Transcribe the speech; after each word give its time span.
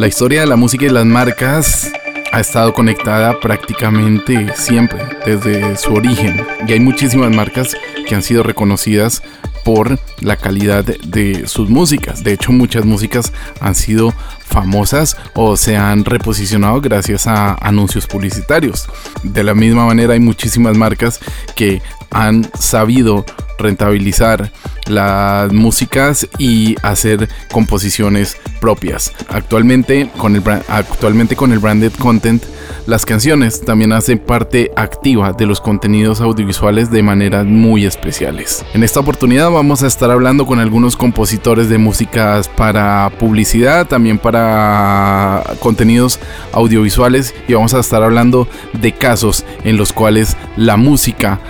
La 0.00 0.08
historia 0.08 0.40
de 0.40 0.46
la 0.46 0.56
música 0.56 0.86
y 0.86 0.88
las 0.88 1.04
marcas 1.04 1.92
ha 2.32 2.40
estado 2.40 2.72
conectada 2.72 3.38
prácticamente 3.38 4.46
siempre, 4.56 4.98
desde 5.26 5.76
su 5.76 5.92
origen. 5.92 6.42
Y 6.66 6.72
hay 6.72 6.80
muchísimas 6.80 7.30
marcas 7.30 7.76
que 8.06 8.14
han 8.14 8.22
sido 8.22 8.42
reconocidas 8.42 9.22
por 9.62 9.98
la 10.22 10.38
calidad 10.38 10.84
de 10.84 11.46
sus 11.46 11.68
músicas. 11.68 12.24
De 12.24 12.32
hecho, 12.32 12.50
muchas 12.50 12.86
músicas 12.86 13.30
han 13.60 13.74
sido 13.74 14.14
famosas 14.38 15.18
o 15.34 15.58
se 15.58 15.76
han 15.76 16.06
reposicionado 16.06 16.80
gracias 16.80 17.26
a 17.26 17.56
anuncios 17.56 18.06
publicitarios. 18.06 18.88
De 19.22 19.44
la 19.44 19.54
misma 19.54 19.84
manera 19.84 20.14
hay 20.14 20.20
muchísimas 20.20 20.78
marcas 20.78 21.20
que 21.54 21.82
han 22.10 22.50
sabido 22.58 23.26
rentabilizar 23.60 24.50
las 24.86 25.52
músicas 25.52 26.28
y 26.38 26.76
hacer 26.82 27.28
composiciones 27.52 28.36
propias. 28.60 29.12
Actualmente 29.28 30.10
con 30.16 30.36
el, 30.36 30.42
actualmente 30.68 31.36
con 31.36 31.52
el 31.52 31.58
branded 31.58 31.92
content, 31.92 32.42
las 32.86 33.04
canciones 33.04 33.60
también 33.60 33.92
hacen 33.92 34.18
parte 34.18 34.72
activa 34.76 35.32
de 35.32 35.46
los 35.46 35.60
contenidos 35.60 36.20
audiovisuales 36.20 36.90
de 36.90 37.02
maneras 37.02 37.46
muy 37.46 37.86
especiales. 37.86 38.64
En 38.74 38.82
esta 38.82 39.00
oportunidad 39.00 39.50
vamos 39.50 39.82
a 39.82 39.86
estar 39.86 40.10
hablando 40.10 40.46
con 40.46 40.58
algunos 40.58 40.96
compositores 40.96 41.68
de 41.68 41.78
músicas 41.78 42.48
para 42.48 43.10
publicidad, 43.18 43.86
también 43.86 44.18
para 44.18 45.44
contenidos 45.60 46.18
audiovisuales 46.52 47.34
y 47.48 47.54
vamos 47.54 47.74
a 47.74 47.80
estar 47.80 48.02
hablando 48.02 48.48
de 48.72 48.92
casos 48.92 49.44
en 49.64 49.76
los 49.76 49.92
cuales 49.92 50.36
la 50.56 50.76
música 50.76 51.40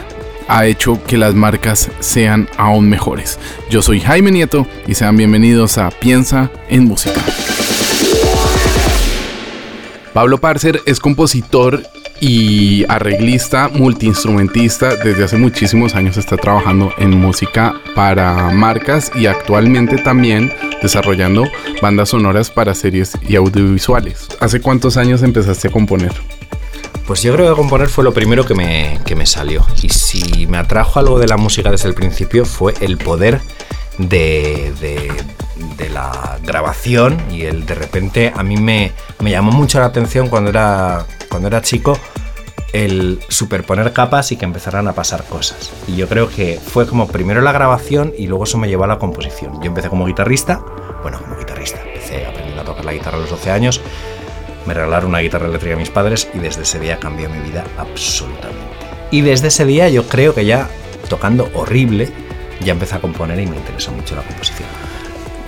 ha 0.50 0.66
hecho 0.66 1.02
que 1.04 1.16
las 1.16 1.34
marcas 1.34 1.90
sean 2.00 2.48
aún 2.58 2.88
mejores. 2.88 3.38
Yo 3.70 3.82
soy 3.82 4.00
Jaime 4.00 4.32
Nieto 4.32 4.66
y 4.88 4.94
sean 4.94 5.16
bienvenidos 5.16 5.78
a 5.78 5.90
Piensa 5.90 6.50
en 6.68 6.84
Música. 6.86 7.20
Pablo 10.12 10.38
Parcer 10.38 10.80
es 10.86 10.98
compositor 10.98 11.84
y 12.20 12.84
arreglista, 12.88 13.68
multiinstrumentista. 13.68 14.96
Desde 14.96 15.22
hace 15.22 15.38
muchísimos 15.38 15.94
años 15.94 16.16
está 16.16 16.36
trabajando 16.36 16.92
en 16.98 17.16
música 17.16 17.74
para 17.94 18.50
marcas 18.50 19.12
y 19.14 19.26
actualmente 19.26 19.98
también 19.98 20.52
desarrollando 20.82 21.44
bandas 21.80 22.08
sonoras 22.08 22.50
para 22.50 22.74
series 22.74 23.16
y 23.28 23.36
audiovisuales. 23.36 24.26
¿Hace 24.40 24.60
cuántos 24.60 24.96
años 24.96 25.22
empezaste 25.22 25.68
a 25.68 25.70
componer? 25.70 26.12
Pues 27.10 27.24
yo 27.24 27.34
creo 27.34 27.50
que 27.50 27.56
componer 27.56 27.88
fue 27.88 28.04
lo 28.04 28.14
primero 28.14 28.46
que 28.46 28.54
me, 28.54 29.00
me 29.16 29.26
salió. 29.26 29.66
Y 29.82 29.88
si 29.88 30.46
me 30.46 30.58
atrajo 30.58 31.00
algo 31.00 31.18
de 31.18 31.26
la 31.26 31.36
música 31.36 31.68
desde 31.68 31.88
el 31.88 31.94
principio 31.94 32.44
fue 32.44 32.72
el 32.80 32.98
poder 32.98 33.40
de, 33.98 34.72
de, 34.80 35.88
la 35.88 36.38
grabación 36.44 37.20
y 37.28 37.42
el 37.42 37.66
de 37.66 37.74
repente 37.74 38.32
a 38.32 38.44
mí 38.44 38.56
me, 38.56 38.92
me, 39.18 39.32
llamó 39.32 39.50
mucho 39.50 39.80
la 39.80 39.86
atención 39.86 40.28
cuando 40.28 40.50
era, 40.50 41.04
cuando 41.28 41.48
era 41.48 41.60
chico 41.62 41.98
el 42.72 43.18
superponer 43.28 43.92
capas 43.92 44.30
y 44.30 44.36
que 44.36 44.44
empezaran 44.44 44.86
a 44.86 44.92
pasar 44.92 45.24
cosas. 45.24 45.72
Y 45.88 45.96
yo 45.96 46.06
creo 46.06 46.28
que 46.28 46.60
fue 46.64 46.86
como 46.86 47.08
primero 47.08 47.40
la 47.40 47.50
grabación 47.50 48.12
y 48.16 48.28
luego 48.28 48.44
eso 48.44 48.56
me 48.56 48.68
llevó 48.68 48.84
a 48.84 48.86
la 48.86 49.00
composición. 49.00 49.60
Yo 49.60 49.66
empecé 49.66 49.88
como 49.88 50.06
guitarrista, 50.06 50.62
bueno, 51.02 51.18
como 51.20 51.36
guitarrista, 51.36 51.80
empecé 51.84 52.24
aprendiendo 52.24 52.62
a 52.62 52.64
tocar 52.64 52.84
la 52.84 52.92
guitarra 52.92 53.16
a 53.16 53.20
los 53.22 53.30
12 53.30 53.50
años 53.50 53.80
me 54.66 54.74
regalaron 54.74 55.10
una 55.10 55.20
guitarra 55.20 55.46
eléctrica 55.46 55.74
a 55.74 55.78
mis 55.78 55.90
padres 55.90 56.28
y 56.34 56.38
desde 56.38 56.62
ese 56.62 56.78
día 56.78 56.98
cambió 56.98 57.28
mi 57.28 57.38
vida 57.40 57.64
absolutamente. 57.78 58.60
Y 59.10 59.22
desde 59.22 59.48
ese 59.48 59.64
día 59.64 59.88
yo 59.88 60.04
creo 60.04 60.34
que 60.34 60.44
ya 60.44 60.68
tocando 61.08 61.50
horrible, 61.54 62.08
ya 62.64 62.72
empecé 62.72 62.94
a 62.96 63.00
componer 63.00 63.40
y 63.40 63.46
me 63.46 63.56
interesó 63.56 63.90
mucho 63.92 64.14
la 64.14 64.22
composición. 64.22 64.68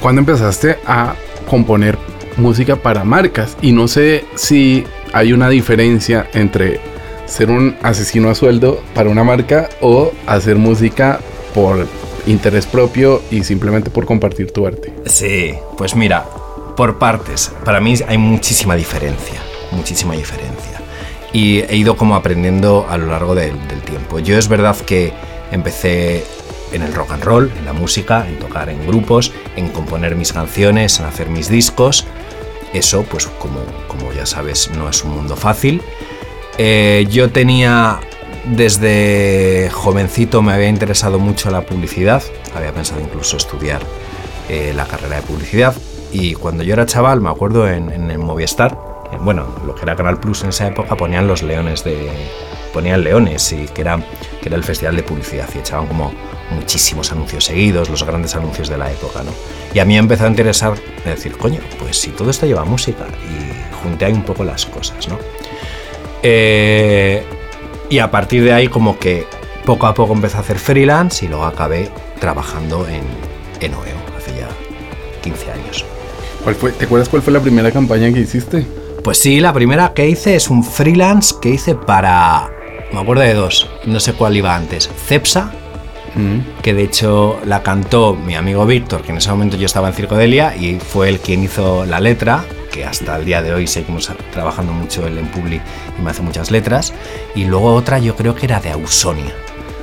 ¿Cuándo 0.00 0.20
empezaste 0.20 0.78
a 0.86 1.14
componer 1.48 1.96
música 2.36 2.76
para 2.76 3.04
marcas? 3.04 3.56
Y 3.62 3.72
no 3.72 3.86
sé 3.86 4.24
si 4.34 4.84
hay 5.12 5.32
una 5.32 5.48
diferencia 5.48 6.28
entre 6.34 6.80
ser 7.26 7.50
un 7.50 7.76
asesino 7.82 8.30
a 8.30 8.34
sueldo 8.34 8.82
para 8.94 9.08
una 9.08 9.24
marca 9.24 9.68
o 9.80 10.12
hacer 10.26 10.56
música 10.56 11.20
por 11.54 11.86
interés 12.26 12.66
propio 12.66 13.22
y 13.30 13.44
simplemente 13.44 13.90
por 13.90 14.06
compartir 14.06 14.50
tu 14.52 14.66
arte. 14.66 14.92
Sí, 15.06 15.54
pues 15.76 15.94
mira, 15.94 16.26
por 16.76 16.98
partes. 16.98 17.52
Para 17.64 17.80
mí 17.80 17.94
hay 18.06 18.18
muchísima 18.18 18.76
diferencia, 18.76 19.40
muchísima 19.70 20.14
diferencia. 20.14 20.80
Y 21.32 21.60
he 21.60 21.76
ido 21.76 21.96
como 21.96 22.14
aprendiendo 22.14 22.86
a 22.88 22.98
lo 22.98 23.06
largo 23.06 23.34
del 23.34 23.58
tiempo. 23.84 24.18
Yo 24.18 24.36
es 24.36 24.48
verdad 24.48 24.76
que 24.76 25.12
empecé 25.50 26.24
en 26.72 26.82
el 26.82 26.94
rock 26.94 27.12
and 27.12 27.24
roll, 27.24 27.52
en 27.58 27.64
la 27.64 27.72
música, 27.72 28.26
en 28.26 28.38
tocar 28.38 28.68
en 28.68 28.86
grupos, 28.86 29.32
en 29.56 29.68
componer 29.68 30.16
mis 30.16 30.32
canciones, 30.32 30.98
en 30.98 31.06
hacer 31.06 31.28
mis 31.28 31.48
discos. 31.48 32.06
Eso, 32.72 33.02
pues 33.04 33.26
como, 33.26 33.60
como 33.88 34.12
ya 34.12 34.26
sabes, 34.26 34.70
no 34.70 34.88
es 34.88 35.04
un 35.04 35.12
mundo 35.12 35.36
fácil. 35.36 35.82
Eh, 36.58 37.06
yo 37.10 37.30
tenía, 37.30 38.00
desde 38.44 39.70
jovencito 39.72 40.42
me 40.42 40.52
había 40.52 40.68
interesado 40.68 41.18
mucho 41.18 41.50
la 41.50 41.62
publicidad, 41.62 42.22
había 42.54 42.72
pensado 42.72 43.00
incluso 43.00 43.36
estudiar 43.36 43.82
eh, 44.48 44.72
la 44.74 44.86
carrera 44.86 45.16
de 45.16 45.22
publicidad, 45.22 45.74
y 46.12 46.34
cuando 46.34 46.62
yo 46.62 46.74
era 46.74 46.86
chaval, 46.86 47.20
me 47.20 47.30
acuerdo 47.30 47.68
en, 47.68 47.90
en, 47.90 48.20
Movistar, 48.20 48.78
bueno, 49.20 49.46
lo 49.66 49.74
que 49.74 49.82
era 49.82 49.96
Canal 49.96 50.20
Plus 50.20 50.42
en 50.42 50.50
esa 50.50 50.68
época, 50.68 50.94
ponían 50.94 51.26
los 51.26 51.42
leones 51.42 51.84
de. 51.84 52.10
ponían 52.72 53.02
leones, 53.02 53.50
y 53.52 53.66
que 53.66 53.80
era, 53.80 53.98
que 54.40 54.48
era 54.48 54.56
el 54.56 54.64
festival 54.64 54.96
de 54.96 55.02
publicidad, 55.02 55.48
y 55.54 55.58
echaban 55.58 55.86
como 55.86 56.12
muchísimos 56.50 57.10
anuncios 57.12 57.44
seguidos, 57.44 57.88
los 57.88 58.04
grandes 58.04 58.36
anuncios 58.36 58.68
de 58.68 58.76
la 58.76 58.92
época, 58.92 59.22
¿no? 59.22 59.32
Y 59.72 59.78
a 59.78 59.84
mí 59.84 59.94
me 59.94 60.00
empezó 60.00 60.24
a 60.24 60.28
interesar 60.28 60.74
decir, 61.04 61.36
coño, 61.36 61.60
pues 61.78 61.98
si 61.98 62.10
todo 62.10 62.30
esto 62.30 62.46
lleva 62.46 62.64
música, 62.64 63.06
y 63.08 63.82
junté 63.82 64.04
ahí 64.04 64.12
un 64.12 64.22
poco 64.22 64.44
las 64.44 64.66
cosas, 64.66 65.08
¿no? 65.08 65.18
Eh, 66.22 67.24
y 67.88 67.98
a 67.98 68.10
partir 68.10 68.44
de 68.44 68.52
ahí, 68.52 68.68
como 68.68 68.98
que 68.98 69.26
poco 69.64 69.86
a 69.86 69.94
poco 69.94 70.12
empecé 70.12 70.36
a 70.36 70.40
hacer 70.40 70.58
freelance 70.58 71.24
y 71.24 71.28
luego 71.28 71.44
acabé 71.44 71.90
trabajando 72.20 72.86
en, 72.86 73.02
en 73.60 73.74
OEO 73.74 73.96
hace 74.16 74.38
ya 74.38 74.48
15 75.22 75.52
años. 75.52 75.84
¿Te 76.44 76.84
acuerdas 76.84 77.08
cuál 77.08 77.22
fue 77.22 77.32
la 77.32 77.40
primera 77.40 77.70
campaña 77.70 78.12
que 78.12 78.20
hiciste? 78.20 78.66
Pues 79.04 79.18
sí, 79.18 79.38
la 79.38 79.52
primera 79.52 79.92
que 79.94 80.08
hice 80.08 80.34
es 80.34 80.50
un 80.50 80.64
freelance 80.64 81.36
que 81.40 81.50
hice 81.50 81.76
para. 81.76 82.50
Me 82.92 83.00
acuerdo 83.00 83.22
de 83.22 83.34
dos, 83.34 83.70
no 83.86 84.00
sé 84.00 84.12
cuál 84.12 84.36
iba 84.36 84.54
antes. 84.54 84.90
Cepsa, 85.06 85.52
mm. 86.16 86.60
que 86.60 86.74
de 86.74 86.82
hecho 86.82 87.38
la 87.44 87.62
cantó 87.62 88.14
mi 88.14 88.34
amigo 88.34 88.66
Víctor, 88.66 89.02
que 89.02 89.12
en 89.12 89.18
ese 89.18 89.30
momento 89.30 89.56
yo 89.56 89.66
estaba 89.66 89.88
en 89.88 89.94
Circodelia 89.94 90.56
y 90.56 90.80
fue 90.80 91.08
el 91.08 91.20
quien 91.20 91.44
hizo 91.44 91.86
la 91.86 92.00
letra, 92.00 92.44
que 92.72 92.84
hasta 92.84 93.16
el 93.16 93.24
día 93.24 93.40
de 93.40 93.54
hoy 93.54 93.68
seguimos 93.68 94.10
trabajando 94.32 94.72
mucho 94.72 95.06
en 95.06 95.26
Publi 95.28 95.60
y 95.96 96.02
me 96.02 96.10
hace 96.10 96.22
muchas 96.22 96.50
letras. 96.50 96.92
Y 97.36 97.44
luego 97.44 97.72
otra, 97.72 98.00
yo 98.00 98.16
creo 98.16 98.34
que 98.34 98.46
era 98.46 98.58
de 98.58 98.70
Ausonia 98.72 99.32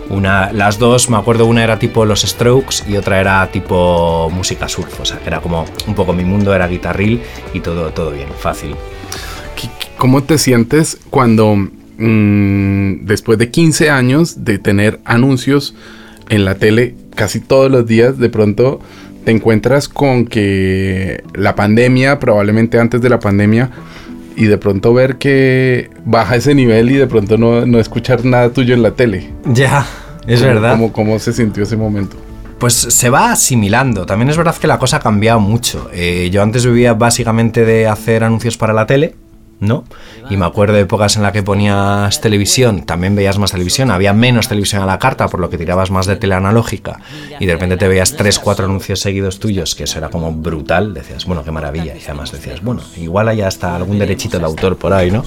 una, 0.09 0.52
las 0.52 0.80
dos, 0.80 1.09
me 1.09 1.18
acuerdo, 1.18 1.46
una 1.46 1.64
era 1.64 1.80
tipo 1.80 2.06
los 2.06 2.22
Strokes 2.22 2.84
y 2.88 2.97
otra 2.97 3.20
era 3.20 3.47
tipo 3.52 4.30
música 4.31 4.68
surf, 4.68 5.00
o 5.00 5.06
sea, 5.06 5.20
era 5.25 5.40
como 5.40 5.66
un 5.88 5.96
poco 5.96 6.14
mi 6.14 6.25
mundo, 6.25 6.53
era 6.53 6.68
guitarril 6.68 7.22
y 7.53 7.59
todo, 7.59 7.92
todo 7.92 8.12
bien, 8.12 8.28
fácil. 8.38 8.75
¿Cómo 9.97 10.24
te 10.24 10.38
sientes 10.38 10.97
cuando 11.09 11.56
mm, 11.56 13.06
después 13.06 13.38
de 13.38 13.52
15 13.52 13.90
años 13.90 14.46
de 14.46 14.58
tener 14.58 15.00
anuncios 15.03 15.75
en 16.30 16.46
la 16.46 16.56
tele 16.56 16.96
casi 17.16 17.40
todos 17.41 17.70
los 17.70 17.86
días, 17.86 18.18
de 18.18 18.30
pronto 18.30 18.80
te 19.26 19.31
encuentras 19.31 19.90
con 19.90 20.26
que 20.26 21.24
la 21.34 21.56
pandemia, 21.56 22.20
probablemente 22.20 22.80
antes 22.80 23.02
de 23.02 23.09
la 23.09 23.20
pandemia, 23.20 23.70
y 24.35 24.45
de 24.45 24.57
pronto 24.57 24.94
ver 24.94 25.17
que 25.17 25.90
baja 26.06 26.35
ese 26.35 26.56
nivel 26.56 26.91
y 26.91 26.95
de 26.95 27.07
pronto 27.07 27.38
no, 27.38 27.66
no 27.66 27.79
escuchar 27.79 28.25
nada 28.25 28.50
tuyo 28.51 28.73
en 28.73 28.81
la 28.81 28.91
tele. 28.91 29.29
Ya, 29.45 29.85
es 30.28 30.41
verdad. 30.41 30.72
Cómo, 30.72 30.91
¿Cómo 30.91 31.19
se 31.19 31.34
sintió 31.34 31.63
ese 31.63 31.75
momento? 31.78 32.16
Pues 32.59 32.73
se 32.73 33.09
va 33.09 33.31
asimilando. 33.31 34.06
También 34.06 34.29
es 34.29 34.38
verdad 34.38 34.56
que 34.56 34.67
la 34.67 34.78
cosa 34.78 34.97
ha 34.97 35.00
cambiado 35.00 35.40
mucho. 35.40 35.90
Eh, 35.93 36.29
yo 36.31 36.43
antes 36.43 36.66
vivía 36.66 36.93
básicamente 36.93 37.64
de 37.64 37.87
hacer 37.87 38.23
anuncios 38.23 38.58
para 38.58 38.73
la 38.73 38.85
tele 38.85 39.16
¿no? 39.59 39.84
Y 40.29 40.38
me 40.38 40.46
acuerdo 40.46 40.76
de 40.76 40.82
épocas 40.82 41.17
en 41.17 41.23
las 41.23 41.32
que 41.32 41.44
ponías 41.44 42.22
televisión, 42.22 42.84
también 42.84 43.16
veías 43.16 43.38
más 43.38 43.52
televisión, 43.52 43.91
había 43.91 44.14
menos 44.14 44.47
televisión 44.47 44.82
a 44.82 44.85
la 44.85 45.00
carta, 45.00 45.28
por 45.28 45.40
lo 45.40 45.50
que 45.50 45.58
tirabas 45.58 45.91
más 45.91 46.06
de 46.06 46.16
tele 46.16 46.35
analógica, 46.35 47.00
y 47.40 47.46
de 47.46 47.53
repente 47.53 47.78
te 47.78 47.88
veías 47.88 48.16
tres, 48.16 48.40
cuatro 48.40 48.66
anuncios 48.66 49.00
seguidos 49.00 49.40
tuyos, 49.40 49.76
que 49.76 49.84
eso 49.84 49.97
era 49.97 50.09
como 50.09 50.32
brutal, 50.32 50.94
decías, 50.94 51.26
bueno, 51.26 51.44
qué 51.44 51.52
maravilla, 51.52 51.96
y 51.96 52.03
además 52.03 52.32
decías, 52.32 52.61
bueno, 52.61 52.82
igual 52.97 53.28
hay 53.28 53.41
hasta 53.41 53.76
algún 53.76 54.00
derechito 54.00 54.40
de 54.40 54.46
autor 54.46 54.78
por 54.78 54.94
ahí, 54.94 55.11
¿no? 55.11 55.23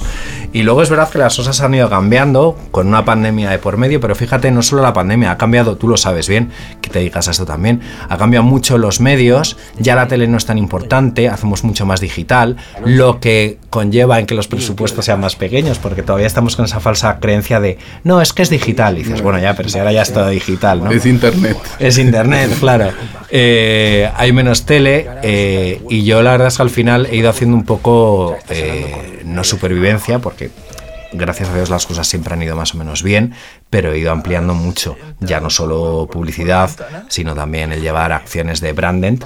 Y 0.52 0.62
luego 0.62 0.82
es 0.82 0.90
verdad 0.90 1.10
que 1.10 1.18
las 1.18 1.36
cosas 1.36 1.60
han 1.60 1.74
ido 1.74 1.88
cambiando 1.88 2.56
con 2.70 2.88
una 2.88 3.04
pandemia 3.04 3.50
de 3.50 3.58
por 3.58 3.76
medio, 3.76 4.00
pero 4.00 4.14
fíjate, 4.14 4.50
no 4.50 4.62
solo 4.62 4.82
la 4.82 4.92
pandemia, 4.92 5.32
ha 5.32 5.38
cambiado, 5.38 5.76
tú 5.76 5.88
lo 5.88 5.96
sabes 5.96 6.28
bien, 6.28 6.50
que 6.80 6.90
te 6.90 7.00
dedicas 7.00 7.28
a 7.28 7.32
esto 7.32 7.44
también, 7.44 7.80
ha 8.08 8.16
cambiado 8.16 8.44
mucho 8.44 8.78
los 8.78 9.00
medios, 9.00 9.56
ya 9.78 9.94
la 9.94 10.08
tele 10.08 10.26
no 10.26 10.36
es 10.36 10.46
tan 10.46 10.58
importante, 10.58 11.28
hacemos 11.28 11.64
mucho 11.64 11.84
más 11.86 12.00
digital, 12.00 12.56
lo 12.84 13.20
que 13.20 13.58
conlleva 13.70 14.21
en 14.22 14.26
que 14.26 14.34
los 14.34 14.48
presupuestos 14.48 15.04
sean 15.04 15.20
más 15.20 15.36
pequeños, 15.36 15.78
porque 15.78 16.02
todavía 16.02 16.26
estamos 16.26 16.56
con 16.56 16.64
esa 16.64 16.80
falsa 16.80 17.18
creencia 17.20 17.60
de, 17.60 17.78
no, 18.04 18.20
es 18.22 18.32
que 18.32 18.42
es 18.42 18.50
digital. 18.50 18.98
Y 18.98 19.02
dices, 19.02 19.20
bueno, 19.20 19.38
ya, 19.38 19.54
pero 19.54 19.68
si 19.68 19.78
ahora 19.78 19.92
ya 19.92 20.02
es 20.02 20.12
todo 20.12 20.28
digital, 20.28 20.82
¿no? 20.82 20.90
Es 20.90 21.04
internet. 21.06 21.56
Es 21.78 21.98
internet, 21.98 22.50
claro. 22.58 22.90
Eh, 23.30 24.10
hay 24.16 24.32
menos 24.32 24.64
tele 24.64 25.08
eh, 25.22 25.80
y 25.88 26.04
yo 26.04 26.22
la 26.22 26.32
verdad 26.32 26.48
es 26.48 26.56
que 26.56 26.62
al 26.62 26.70
final 26.70 27.06
he 27.06 27.16
ido 27.16 27.30
haciendo 27.30 27.56
un 27.56 27.64
poco, 27.64 28.36
eh, 28.48 29.22
no 29.24 29.44
supervivencia, 29.44 30.18
porque 30.18 30.50
gracias 31.12 31.48
a 31.50 31.54
Dios 31.54 31.70
las 31.70 31.86
cosas 31.86 32.06
siempre 32.06 32.34
han 32.34 32.42
ido 32.42 32.56
más 32.56 32.74
o 32.74 32.78
menos 32.78 33.02
bien, 33.02 33.34
pero 33.70 33.92
he 33.92 33.98
ido 33.98 34.12
ampliando 34.12 34.54
mucho, 34.54 34.96
ya 35.20 35.40
no 35.40 35.50
solo 35.50 36.08
publicidad, 36.10 36.70
sino 37.08 37.34
también 37.34 37.72
el 37.72 37.80
llevar 37.80 38.12
acciones 38.12 38.60
de 38.60 38.72
branding 38.72 39.18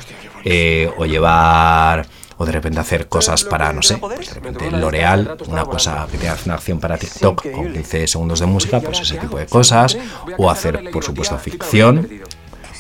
eh, 0.45 0.91
o 0.97 1.07
llevar 1.07 2.07
o 2.39 2.45
de 2.45 2.53
repente 2.53 2.81
hacer 2.81 3.09
cosas 3.09 3.45
para, 3.45 3.73
no 3.73 3.83
sé, 3.83 3.99
pues 3.99 4.29
de 4.29 4.35
repente 4.35 4.71
L'Oreal, 4.71 5.37
una 5.49 5.65
cosa 5.65 6.07
que 6.11 6.19
te 6.19 6.29
hace 6.29 6.45
una 6.47 6.55
acción 6.55 6.79
para 6.79 6.99
TikTok 6.99 7.51
con 7.51 7.73
15 7.73 8.07
segundos 8.07 8.41
de 8.41 8.47
música, 8.47 8.81
pues 8.81 9.01
ese 9.01 9.17
tipo 9.17 9.39
de 9.39 9.47
cosas, 9.47 9.97
o 10.37 10.51
hacer, 10.51 10.91
por 10.93 11.05
supuesto, 11.05 11.39
ficción, 11.39 12.09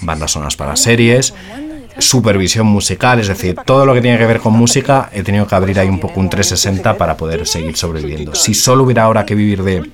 bandas 0.02 0.32
sonoras 0.32 0.56
para 0.56 0.76
series, 0.76 1.32
supervisión 1.98 2.66
musical, 2.66 3.20
es 3.20 3.28
decir, 3.28 3.56
todo 3.64 3.86
lo 3.86 3.94
que 3.94 4.02
tiene 4.02 4.18
que 4.18 4.26
ver 4.26 4.40
con 4.40 4.52
música, 4.52 5.08
he 5.12 5.22
tenido 5.22 5.46
que 5.46 5.54
abrir 5.54 5.78
ahí 5.80 5.88
un 5.88 6.00
poco 6.00 6.20
un 6.20 6.28
360 6.28 6.98
para 6.98 7.16
poder 7.16 7.46
seguir 7.46 7.76
sobreviviendo. 7.76 8.34
Si 8.34 8.52
solo 8.52 8.84
hubiera 8.84 9.04
ahora 9.04 9.24
que 9.24 9.34
vivir 9.34 9.62
de 9.62 9.90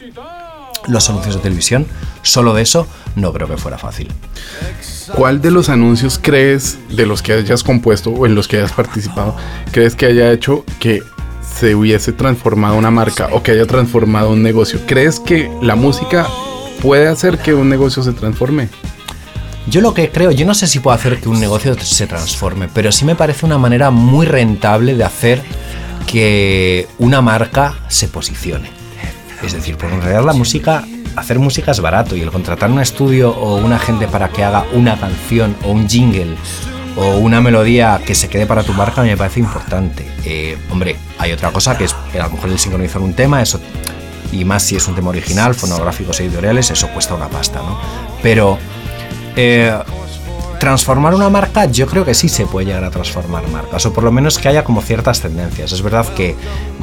los 0.89 1.09
anuncios 1.11 1.37
de 1.37 1.41
televisión, 1.41 1.87
solo 2.23 2.55
de 2.55 2.63
eso, 2.63 2.87
no 3.17 3.33
creo 3.33 3.49
que 3.49 3.57
fuera 3.57 3.79
fácil. 3.79 4.09
¿Cuál 5.15 5.41
de 5.41 5.51
los 5.51 5.69
anuncios 5.69 6.19
crees, 6.21 6.79
de 6.89 7.07
los 7.07 7.23
que 7.23 7.33
hayas 7.33 7.63
compuesto 7.63 8.11
o 8.11 8.27
en 8.27 8.35
los 8.35 8.49
que 8.49 8.59
hayas 8.59 8.73
participado, 8.73 9.37
crees 9.71 9.95
que 9.95 10.07
haya 10.07 10.33
hecho 10.33 10.65
que 10.79 11.03
se 11.59 11.75
hubiese 11.75 12.13
transformado 12.13 12.77
una 12.77 12.91
marca 12.91 13.29
o 13.33 13.43
que 13.43 13.53
haya 13.53 13.67
transformado 13.67 14.31
un 14.31 14.43
negocio? 14.43 14.81
¿Crees 14.87 15.21
que 15.21 15.51
la 15.61 15.75
música 15.75 16.27
puede 16.81 17.09
hacer 17.09 17.39
que 17.39 17.55
un 17.55 17.69
negocio 17.69 18.03
se 18.03 18.13
transforme? 18.13 18.69
Yo 19.69 19.81
lo 19.81 19.95
que 19.95 20.11
creo, 20.11 20.33
yo 20.33 20.45
no 20.45 20.55
sé 20.55 20.67
si 20.67 20.81
puedo 20.81 20.95
hacer 20.97 21.21
que 21.21 21.29
un 21.29 21.39
negocio 21.39 21.79
se 21.79 22.07
transforme, 22.07 22.69
pero 22.73 22.91
sí 22.91 23.05
me 23.05 23.15
parece 23.15 23.47
una 23.47 23.59
manera 23.59 23.91
muy 23.91 24.27
rentable 24.27 24.97
de 24.97 25.05
hacer 25.05 25.43
que 26.07 26.89
una 26.99 27.21
marca 27.21 27.77
se 27.89 28.09
posicione. 28.09 28.82
Es 29.43 29.53
decir, 29.53 29.77
porque 29.77 29.95
en 29.95 30.03
realidad 30.03 30.25
la 30.25 30.33
música, 30.33 30.85
hacer 31.17 31.39
música 31.39 31.73
es 31.73 31.81
barato 31.81 32.17
y 32.17 32.21
el 32.21 32.31
contratar 32.31 32.71
un 32.71 32.81
estudio 32.81 33.31
o 33.31 33.57
una 33.57 33.79
gente 33.79 34.07
para 34.09 34.29
que 34.29 34.45
haga 34.45 34.65
una 34.73 34.99
canción 34.99 35.57
o 35.65 35.73
un 35.73 35.89
jingle 35.89 36.37
o 36.97 37.17
una 37.17 37.41
melodía 37.41 38.01
que 38.05 38.15
se 38.15 38.29
quede 38.29 38.47
para 38.47 38.63
tu 38.63 38.73
marca 38.73 39.03
me 39.03 39.17
parece 39.17 39.41
importante. 39.41 40.07
Eh, 40.25 40.57
hombre, 40.71 40.97
hay 41.19 41.33
otra 41.33 41.51
cosa 41.51 41.77
que 41.77 41.85
es 41.85 41.95
a 41.95 42.19
lo 42.25 42.31
mejor 42.31 42.51
el 42.51 42.59
sincronizar 42.59 43.01
un 43.01 43.15
tema, 43.15 43.43
eso 43.43 43.61
y 44.33 44.45
más 44.45 44.63
si 44.63 44.77
es 44.77 44.89
un 44.89 44.95
tema 44.95 45.11
original, 45.11 45.55
fonográficos 45.55 46.19
editoriales, 46.21 46.71
eso 46.71 46.89
cuesta 46.89 47.15
una 47.15 47.29
pasta, 47.29 47.61
¿no? 47.61 47.79
Pero 48.23 48.59
eh, 49.37 49.79
transformar 50.63 51.13
una 51.13 51.29
marca, 51.29 51.65
yo 51.65 51.89
creo 51.89 52.05
que 52.05 52.15
sí 52.15 52.29
se 52.29 52.47
puede 52.47 52.67
llegar 52.67 52.85
a 52.85 52.91
transformar 52.91 53.49
marcas, 53.49 53.85
o 53.85 53.93
por 53.93 54.05
lo 54.05 54.13
menos 54.13 54.39
que 54.39 54.47
haya 54.47 54.63
como 54.63 54.81
ciertas 54.81 55.21
tendencias. 55.21 55.73
Es 55.73 55.83
verdad 55.83 56.07
que 56.15 56.37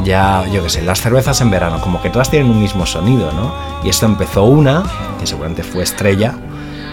ya, 0.03 0.45
yo 0.51 0.61
qué 0.61 0.69
sé, 0.69 0.81
las 0.81 0.99
cervezas 0.99 1.39
en 1.39 1.49
verano, 1.49 1.79
como 1.79 2.01
que 2.01 2.09
todas 2.09 2.29
tienen 2.29 2.51
un 2.51 2.59
mismo 2.59 2.85
sonido, 2.85 3.31
¿no? 3.31 3.53
Y 3.81 3.87
esto 3.87 4.05
empezó 4.05 4.43
una, 4.43 4.83
que 5.17 5.25
seguramente 5.25 5.63
fue 5.63 5.83
estrella 5.83 6.35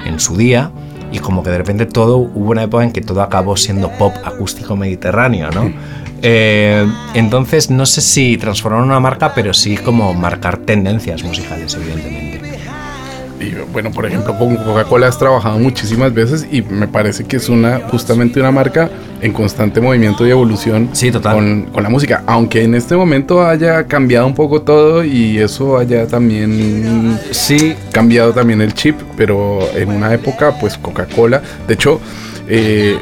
en 0.04 0.20
su 0.20 0.36
día, 0.36 0.70
y 1.10 1.18
como 1.18 1.42
que 1.42 1.50
de 1.50 1.58
repente 1.58 1.86
todo, 1.86 2.18
hubo 2.18 2.52
una 2.52 2.62
época 2.62 2.84
en 2.84 2.92
que 2.92 3.00
todo 3.00 3.20
acabó 3.20 3.56
siendo 3.56 3.90
pop 3.98 4.14
acústico 4.24 4.76
mediterráneo, 4.76 5.50
¿no? 5.50 5.72
Eh, 6.22 6.90
entonces 7.12 7.68
no 7.68 7.84
sé 7.84 8.00
si 8.00 8.38
transformar 8.38 8.82
una 8.82 8.98
marca, 8.98 9.34
pero 9.34 9.52
sí 9.52 9.76
como 9.76 10.14
marcar 10.14 10.56
tendencias 10.56 11.22
musicales, 11.22 11.74
evidentemente. 11.74 12.45
Y 13.40 13.54
bueno, 13.72 13.90
por 13.90 14.06
ejemplo, 14.06 14.36
con 14.38 14.56
Coca-Cola 14.56 15.08
has 15.08 15.18
trabajado 15.18 15.58
muchísimas 15.58 16.12
veces 16.12 16.46
y 16.50 16.62
me 16.62 16.88
parece 16.88 17.24
que 17.24 17.36
es 17.36 17.48
una 17.48 17.80
justamente 17.90 18.40
una 18.40 18.50
marca 18.50 18.90
en 19.20 19.32
constante 19.32 19.80
movimiento 19.80 20.26
y 20.26 20.30
evolución 20.30 20.90
sí, 20.92 21.10
total. 21.10 21.34
Con, 21.34 21.62
con, 21.64 21.82
la 21.82 21.88
música. 21.88 22.22
Aunque 22.26 22.62
en 22.62 22.74
este 22.74 22.96
momento 22.96 23.46
haya 23.46 23.84
cambiado 23.84 24.26
un 24.26 24.34
poco 24.34 24.62
todo 24.62 25.04
y 25.04 25.38
eso 25.38 25.78
haya 25.78 26.06
también 26.06 27.18
sí. 27.30 27.74
cambiado 27.92 28.32
también 28.32 28.60
el 28.60 28.74
chip, 28.74 28.96
pero 29.16 29.60
en 29.74 29.90
una 29.90 30.12
época, 30.12 30.54
pues 30.58 30.78
Coca-Cola, 30.78 31.42
de 31.66 31.74
hecho, 31.74 32.00
eh, 32.48 32.98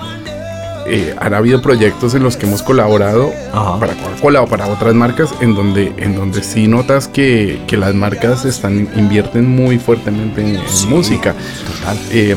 eh, 0.87 1.15
han 1.21 1.35
habido 1.35 1.61
proyectos 1.63 2.15
en 2.15 2.23
los 2.23 2.37
que 2.37 2.47
hemos 2.47 2.63
colaborado 2.63 3.33
Ajá. 3.53 3.79
para 3.79 3.95
Coca-Cola 3.95 4.43
o 4.43 4.47
para 4.47 4.67
otras 4.67 4.95
marcas 4.95 5.31
en 5.41 5.55
donde, 5.55 5.93
en 5.97 6.15
donde 6.15 6.43
sí 6.43 6.69
notas 6.69 7.09
que, 7.09 7.61
que 7.67 7.77
las 7.77 7.95
marcas 7.95 8.45
están 8.45 8.89
invierten 8.97 9.49
muy 9.49 9.79
fuertemente 9.79 10.41
en, 10.43 10.57
en 10.57 10.69
Sí, 10.69 10.87
música. 10.87 11.35
Total. 11.81 11.99
Eh, 12.11 12.37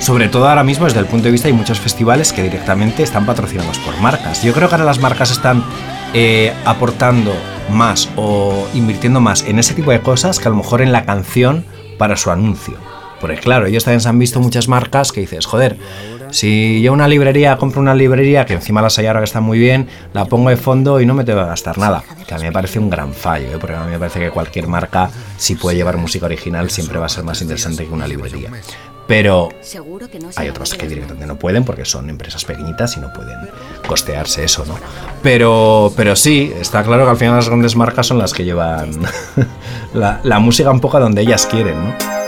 Sobre 0.00 0.28
todo 0.28 0.48
ahora 0.48 0.64
mismo 0.64 0.84
desde 0.86 0.98
el 1.00 1.06
punto 1.06 1.26
de 1.26 1.30
vista 1.32 1.46
hay 1.48 1.54
muchos 1.54 1.78
festivales 1.78 2.32
que 2.32 2.42
directamente 2.42 3.02
están 3.02 3.24
patrocinados 3.26 3.78
por 3.78 3.96
marcas. 4.00 4.42
Yo 4.42 4.52
creo 4.52 4.68
que 4.68 4.74
ahora 4.74 4.84
las 4.84 4.98
marcas 4.98 5.30
están 5.30 5.64
eh, 6.12 6.52
aportando 6.64 7.32
más 7.70 8.08
o 8.16 8.66
invirtiendo 8.74 9.20
más 9.20 9.44
en 9.44 9.58
ese 9.58 9.72
tipo 9.74 9.90
de 9.92 10.00
cosas 10.00 10.38
que 10.38 10.48
a 10.48 10.50
lo 10.50 10.56
mejor 10.56 10.82
en 10.82 10.92
la 10.92 11.04
canción 11.04 11.64
para 11.98 12.16
su 12.16 12.30
anuncio. 12.30 12.74
Porque 13.20 13.36
claro, 13.38 13.66
ellos 13.66 13.84
también 13.84 14.00
se 14.00 14.08
han 14.08 14.18
visto 14.18 14.38
muchas 14.40 14.68
marcas 14.68 15.10
que 15.12 15.20
dices, 15.20 15.46
joder, 15.46 15.78
si 16.34 16.82
yo 16.82 16.92
una 16.92 17.06
librería 17.06 17.56
compro 17.56 17.80
una 17.80 17.94
librería 17.94 18.44
que 18.44 18.54
encima 18.54 18.82
las 18.82 18.98
hay 18.98 19.06
ahora 19.06 19.20
que 19.20 19.24
está 19.26 19.40
muy 19.40 19.56
bien, 19.56 19.86
la 20.12 20.24
pongo 20.24 20.50
de 20.50 20.56
fondo 20.56 21.00
y 21.00 21.06
no 21.06 21.14
me 21.14 21.22
tengo 21.22 21.40
que 21.40 21.46
gastar 21.46 21.78
nada. 21.78 22.02
Que 22.26 22.34
a 22.34 22.38
mí 22.38 22.42
me 22.42 22.50
parece 22.50 22.80
un 22.80 22.90
gran 22.90 23.14
fallo, 23.14 23.52
¿eh? 23.52 23.58
porque 23.60 23.76
a 23.76 23.84
mí 23.84 23.92
me 23.92 24.00
parece 24.00 24.18
que 24.18 24.30
cualquier 24.30 24.66
marca, 24.66 25.08
si 25.36 25.54
puede 25.54 25.76
llevar 25.76 25.96
música 25.96 26.26
original, 26.26 26.70
siempre 26.70 26.98
va 26.98 27.06
a 27.06 27.08
ser 27.08 27.22
más 27.22 27.40
interesante 27.40 27.86
que 27.86 27.92
una 27.92 28.08
librería. 28.08 28.50
Pero 29.06 29.50
hay 30.34 30.48
otras 30.48 30.74
que 30.74 30.88
directamente 30.88 31.24
no 31.24 31.38
pueden 31.38 31.64
porque 31.64 31.84
son 31.84 32.10
empresas 32.10 32.44
pequeñitas 32.44 32.96
y 32.96 33.00
no 33.00 33.12
pueden 33.12 33.38
costearse 33.86 34.42
eso, 34.42 34.64
¿no? 34.66 34.76
Pero, 35.22 35.92
pero 35.96 36.16
sí, 36.16 36.52
está 36.58 36.82
claro 36.82 37.04
que 37.04 37.10
al 37.10 37.16
final 37.16 37.36
las 37.36 37.48
grandes 37.48 37.76
marcas 37.76 38.08
son 38.08 38.18
las 38.18 38.32
que 38.32 38.44
llevan 38.44 38.90
la, 39.94 40.18
la 40.24 40.40
música 40.40 40.72
un 40.72 40.80
poco 40.80 40.96
a 40.96 41.00
donde 41.00 41.22
ellas 41.22 41.46
quieren, 41.46 41.76
¿no? 41.76 42.23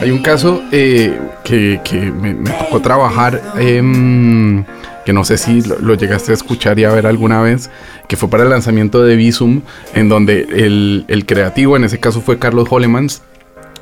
Hay 0.00 0.10
un 0.10 0.22
caso 0.22 0.62
eh, 0.72 1.18
que, 1.44 1.80
que 1.84 1.96
me, 1.96 2.34
me, 2.34 2.50
tocó 2.50 2.80
trabajar, 2.80 3.40
eh, 3.58 4.64
que 5.04 5.12
no 5.12 5.24
sé 5.24 5.36
si 5.36 5.60
lo, 5.62 5.78
lo, 5.78 5.94
llegaste 5.94 6.30
a 6.32 6.34
escuchar 6.34 6.78
y 6.78 6.84
a 6.84 6.90
ver 6.90 7.06
alguna 7.06 7.42
vez, 7.42 7.70
que 8.08 8.16
fue 8.16 8.30
para 8.30 8.44
el 8.44 8.50
lanzamiento 8.50 9.02
de 9.02 9.16
Visum, 9.16 9.62
en 9.94 10.08
donde 10.08 10.46
el, 10.50 11.04
el 11.08 11.26
creativo, 11.26 11.76
en 11.76 11.84
ese 11.84 11.98
caso 12.00 12.20
fue 12.20 12.38
Carlos 12.38 12.66
Hollemans, 12.70 13.22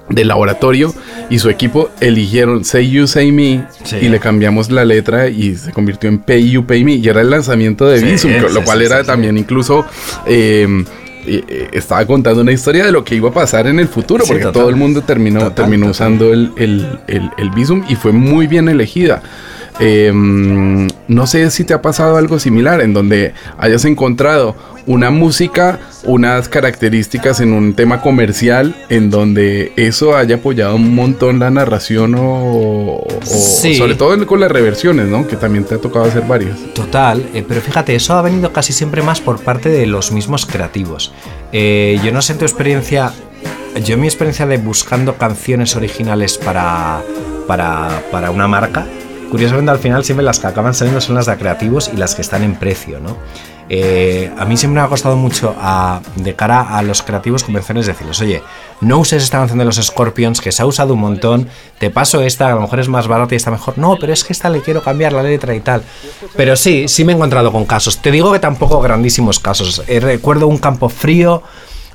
del 0.09 0.29
laboratorio 0.29 0.95
y 1.29 1.39
su 1.39 1.51
equipo 1.51 1.91
eligieron 2.01 2.65
Say 2.65 2.91
You 2.91 3.07
Say 3.07 3.31
Me 3.31 3.67
Sí. 3.85 3.97
y 4.01 4.09
le 4.09 4.21
cambiamos 4.21 4.71
la 4.71 4.85
letra 4.85 5.29
y 5.29 5.55
se 5.57 5.71
convirtió 5.73 6.09
en 6.09 6.19
Pay 6.19 6.51
You 6.51 6.65
Pay 6.65 6.83
Me 6.85 6.95
y 6.95 7.07
era 7.09 7.21
el 7.21 7.29
lanzamiento 7.31 7.87
de 7.87 8.01
Sí, 8.01 8.07
Visum, 8.07 8.33
sí, 8.33 8.55
lo 8.55 8.65
cual 8.65 8.83
era 8.83 9.05
también 9.05 9.37
incluso 9.37 9.85
eh, 10.27 10.67
eh, 11.49 11.69
estaba 11.73 12.05
contando 12.07 12.41
una 12.43 12.53
historia 12.53 12.85
de 12.85 12.93
lo 12.93 13.05
que 13.05 13.15
iba 13.15 13.29
a 13.29 13.33
pasar 13.33 13.67
en 13.67 13.79
el 13.79 13.89
futuro, 13.89 14.25
Sí, 14.25 14.29
porque 14.29 14.45
total. 14.45 14.61
todo 14.63 14.71
el 14.71 14.77
mundo 14.77 15.03
terminó, 15.03 15.41
Total, 15.41 15.55
terminó 15.55 15.87
total. 15.87 15.91
usando 15.91 16.33
el, 16.33 16.53
el, 16.57 16.99
el, 17.07 17.31
el 17.39 17.51
Visum 17.51 17.85
y 17.89 17.95
fue 17.97 18.13
muy 18.13 18.47
bien 18.47 18.69
elegida. 18.69 19.23
Eh, 19.81 20.11
no 20.13 21.27
sé 21.27 21.51
si 21.51 21.65
te 21.65 21.73
ha 21.75 21.81
pasado 21.83 22.17
algo 22.17 22.39
similar 22.39 22.81
en 22.81 22.93
donde 22.93 23.33
hayas 23.59 23.85
encontrado 23.85 24.57
una 24.87 25.11
música, 25.11 25.79
unas 26.05 26.49
características 26.49 27.41
en 27.41 27.53
un 27.53 27.75
tema 27.75 28.01
comercial 28.01 28.75
en 28.89 29.11
donde 29.11 29.73
eso 29.77 30.17
haya 30.17 30.37
apoyado 30.37 30.77
un 30.77 30.95
montón 30.95 31.39
la 31.39 31.51
narración 31.51 32.15
o, 32.15 32.23
o- 33.03 33.07
Sí. 33.23 33.77
sobre 33.77 33.95
todo 33.97 34.27
con 34.27 34.41
las 34.41 34.51
reversiones, 34.51 35.07
¿no? 35.07 35.27
Que 35.29 35.37
también 35.37 35.65
te 35.65 35.75
ha 35.75 35.79
tocado 35.79 36.07
hacer 36.07 36.23
varias. 36.23 36.57
Total, 36.75 37.25
eh, 37.35 37.45
pero 37.47 37.61
fíjate, 37.61 37.95
eso 37.95 38.15
ha 38.15 38.23
venido 38.23 38.53
casi 38.53 38.73
siempre 38.73 39.03
más 39.03 39.21
por 39.21 39.41
parte 39.43 39.69
de 39.69 39.87
los 39.87 40.11
mismos 40.11 40.47
creativos. 40.47 41.13
Eh, 41.53 42.01
yo 42.03 42.11
no 42.13 42.23
sé 42.23 42.33
en 42.33 42.39
tu 42.39 42.45
experiencia, 42.47 43.13
yo 43.85 43.95
en 43.95 44.01
mi 44.01 44.07
experiencia 44.07 44.47
de 44.47 44.57
buscando 44.57 45.17
canciones 45.17 45.77
originales 45.77 46.39
para, 46.39 47.03
para, 47.47 48.03
para 48.11 48.31
una 48.31 48.49
marca, 48.49 48.87
curiosamente 49.31 49.71
al 49.71 49.79
final 49.79 50.05
siempre 50.05 50.25
las 50.25 50.39
que 50.39 50.47
acaban 50.47 50.75
saliendo 50.75 51.01
son 51.01 51.15
las 51.15 51.27
de 51.27 51.37
creativos 51.37 51.91
y 51.93 51.97
las 51.97 52.15
que 52.15 52.23
están 52.23 52.43
en 52.43 52.55
precio, 52.57 53.01
¿no? 53.01 53.17
Eh, 53.71 54.33
a 54.39 54.47
mí 54.47 54.57
siempre 54.57 54.81
me 54.81 54.87
ha 54.87 54.89
costado 54.89 55.17
mucho 55.17 55.55
a- 55.61 56.01
de 56.17 56.35
cara 56.35 56.79
a 56.79 56.81
los 56.83 57.03
creativos 57.03 57.45
convencerles 57.45 57.87
decirles, 57.87 58.19
oye, 58.23 58.43
no 58.81 58.99
uses 58.99 59.23
esta 59.23 59.37
canción 59.37 59.59
de 59.59 59.67
los 59.67 59.77
Scorpions 59.77 60.41
que 60.41 60.53
se 60.53 60.63
ha 60.63 60.67
usado 60.67 60.95
un 60.95 61.01
montón, 61.01 61.49
te 61.79 61.91
paso 61.91 62.23
esta, 62.23 62.47
a 62.51 62.55
lo 62.55 62.63
mejor 62.63 62.81
es 62.81 62.89
más 62.89 63.09
barata 63.09 63.35
y 63.35 63.37
está 63.37 63.51
mejor. 63.51 63.77
No, 63.77 63.97
pero 64.01 64.15
es 64.15 64.25
que 64.25 64.33
esta 64.33 64.49
le 64.49 64.63
quiero 64.63 64.83
cambiar 64.83 65.13
la 65.13 65.23
letra 65.23 65.55
y 65.55 65.61
tal. 65.61 65.83
Pero 66.35 66.57
sí, 66.57 66.89
sí 66.89 67.05
me 67.05 67.13
he 67.13 67.17
encontrado 67.17 67.53
con 67.53 67.67
casos. 67.67 67.99
Te 67.99 68.11
digo 68.11 68.33
que 68.33 68.39
tampoco 68.39 68.81
grandísimos 68.81 69.39
casos. 69.39 69.83
Eh, 69.87 70.01
recuerdo 70.01 70.47
un 70.47 70.57
campo 70.57 70.89
frío 70.89 71.43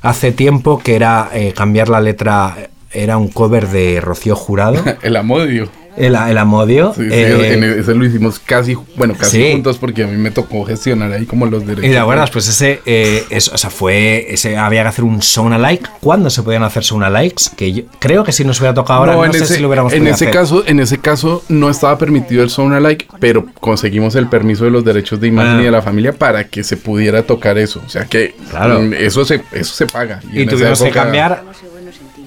hace 0.02 0.30
tiempo 0.30 0.78
que 0.78 0.94
era 0.94 1.30
eh, 1.32 1.52
cambiar 1.56 1.88
la 1.88 2.00
letra, 2.00 2.56
era 2.92 3.16
un 3.18 3.26
cover 3.28 3.66
de 3.68 4.00
Rocío 4.00 4.36
Jurado. 4.36 4.76
el 5.02 5.16
Amodio. 5.16 5.68
El, 5.96 6.14
el 6.16 6.38
Amodio. 6.38 6.92
Sí, 6.94 7.02
sí, 7.02 7.08
eh, 7.12 7.52
en 7.54 7.62
ese 7.64 7.94
lo 7.94 8.04
hicimos 8.04 8.38
casi, 8.40 8.76
bueno, 8.96 9.14
casi 9.18 9.36
sí. 9.44 9.52
juntos 9.52 9.78
porque 9.78 10.02
a 10.04 10.06
mí 10.06 10.16
me 10.16 10.30
tocó 10.32 10.64
gestionar 10.64 11.12
ahí 11.12 11.24
como 11.24 11.46
los 11.46 11.64
derechos. 11.66 11.84
y 11.88 11.92
te 11.92 11.98
acuerdas, 11.98 12.30
pues 12.30 12.48
ese, 12.48 12.80
eh, 12.84 13.24
es- 13.30 13.48
o 13.48 13.56
sea, 13.56 13.70
fue, 13.70 14.26
ese, 14.32 14.56
había 14.56 14.82
que 14.82 14.88
hacer 14.88 15.04
un 15.04 15.22
Sound 15.22 15.54
Alike. 15.54 15.88
¿Cuándo 16.00 16.30
se 16.30 16.42
podían 16.42 16.62
hacer 16.64 16.82
Sound 16.84 17.04
Alikes? 17.04 17.50
Que 17.56 17.72
yo 17.72 17.82
creo 18.00 18.24
que 18.24 18.32
si 18.32 18.44
nos 18.44 18.58
hubiera 18.60 18.74
tocado 18.74 19.00
ahora, 19.00 19.12
no, 19.14 19.24
en 19.24 19.32
sé 19.32 19.44
ese, 19.44 19.54
si 19.56 19.60
lo 19.60 19.68
hubiéramos 19.68 19.92
en 19.92 20.00
podido 20.00 20.14
ese 20.16 20.24
hacer. 20.26 20.34
caso, 20.40 20.64
en 20.66 20.80
ese 20.80 20.98
caso 20.98 21.42
no 21.48 21.70
estaba 21.70 21.96
permitido 21.96 22.42
el 22.42 22.50
sound 22.50 22.74
alike, 22.74 23.06
pero 23.20 23.46
conseguimos 23.60 24.14
el 24.16 24.28
permiso 24.28 24.64
de 24.64 24.70
los 24.72 24.84
derechos 24.84 25.20
de 25.20 25.28
imagen 25.28 25.58
Ah. 25.58 25.60
y 25.62 25.64
de 25.64 25.70
la 25.70 25.82
familia 25.82 26.12
para 26.12 26.44
que 26.48 26.64
se 26.64 26.76
pudiera 26.76 27.22
tocar 27.22 27.56
eso. 27.58 27.80
O 27.86 27.88
sea 27.88 28.04
que 28.06 28.34
Claro. 28.50 28.80
mm, 28.80 28.94
eso 28.94 29.24
se 29.24 29.42
eso 29.52 29.74
se 29.74 29.86
paga. 29.86 30.20
Y 30.32 30.44
tuvimos 30.46 30.82
que 30.82 30.90
cambiar 30.90 31.42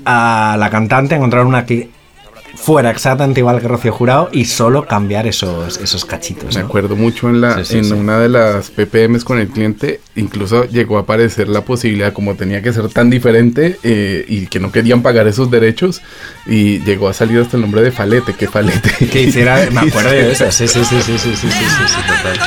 a 0.05 0.55
la 0.57 0.69
cantante, 0.69 1.15
encontrar 1.15 1.45
una 1.45 1.65
que 1.65 1.89
fuera 2.67 2.91
exactamente 2.91 3.39
igual 3.39 3.61
que 3.61 3.67
Rocío 3.69 3.93
Jurado 3.93 4.27
y 4.33 4.43
solo 4.43 4.85
cambiar 4.85 5.25
esos, 5.25 5.77
esos 5.77 6.03
cachitos. 6.03 6.53
¿no? 6.53 6.59
Me 6.59 6.65
acuerdo 6.65 6.97
mucho 6.97 7.29
en, 7.29 7.39
la, 7.39 7.63
sí, 7.63 7.63
sí, 7.63 7.77
en 7.77 7.85
sí. 7.85 7.93
una 7.93 8.19
de 8.19 8.27
las 8.27 8.71
PPMs 8.71 9.23
con 9.23 9.39
el 9.39 9.47
cliente, 9.47 10.01
incluso 10.17 10.65
llegó 10.65 10.97
a 10.97 11.01
aparecer 11.03 11.47
la 11.47 11.61
posibilidad, 11.61 12.11
como 12.11 12.35
tenía 12.35 12.61
que 12.61 12.73
ser 12.73 12.89
tan 12.89 13.09
diferente 13.09 13.79
eh, 13.83 14.25
y 14.27 14.47
que 14.47 14.59
no 14.59 14.73
querían 14.73 15.01
pagar 15.01 15.27
esos 15.27 15.49
derechos, 15.49 16.01
y 16.45 16.79
llegó 16.79 17.07
a 17.07 17.13
salir 17.13 17.39
hasta 17.39 17.55
el 17.55 17.61
nombre 17.61 17.81
de 17.81 17.93
Falete, 17.93 18.33
que 18.33 18.49
Falete. 18.49 19.07
Que 19.07 19.21
hiciera, 19.21 19.69
me 19.71 19.79
acuerdo 19.79 20.09
de 20.09 20.33
eso, 20.33 20.51
sí, 20.51 20.67
sí, 20.67 20.83
sí, 20.83 21.01
sí, 21.01 21.17
sí, 21.17 21.35
sí, 21.37 21.47
sí, 21.47 22.01
total. 22.05 22.37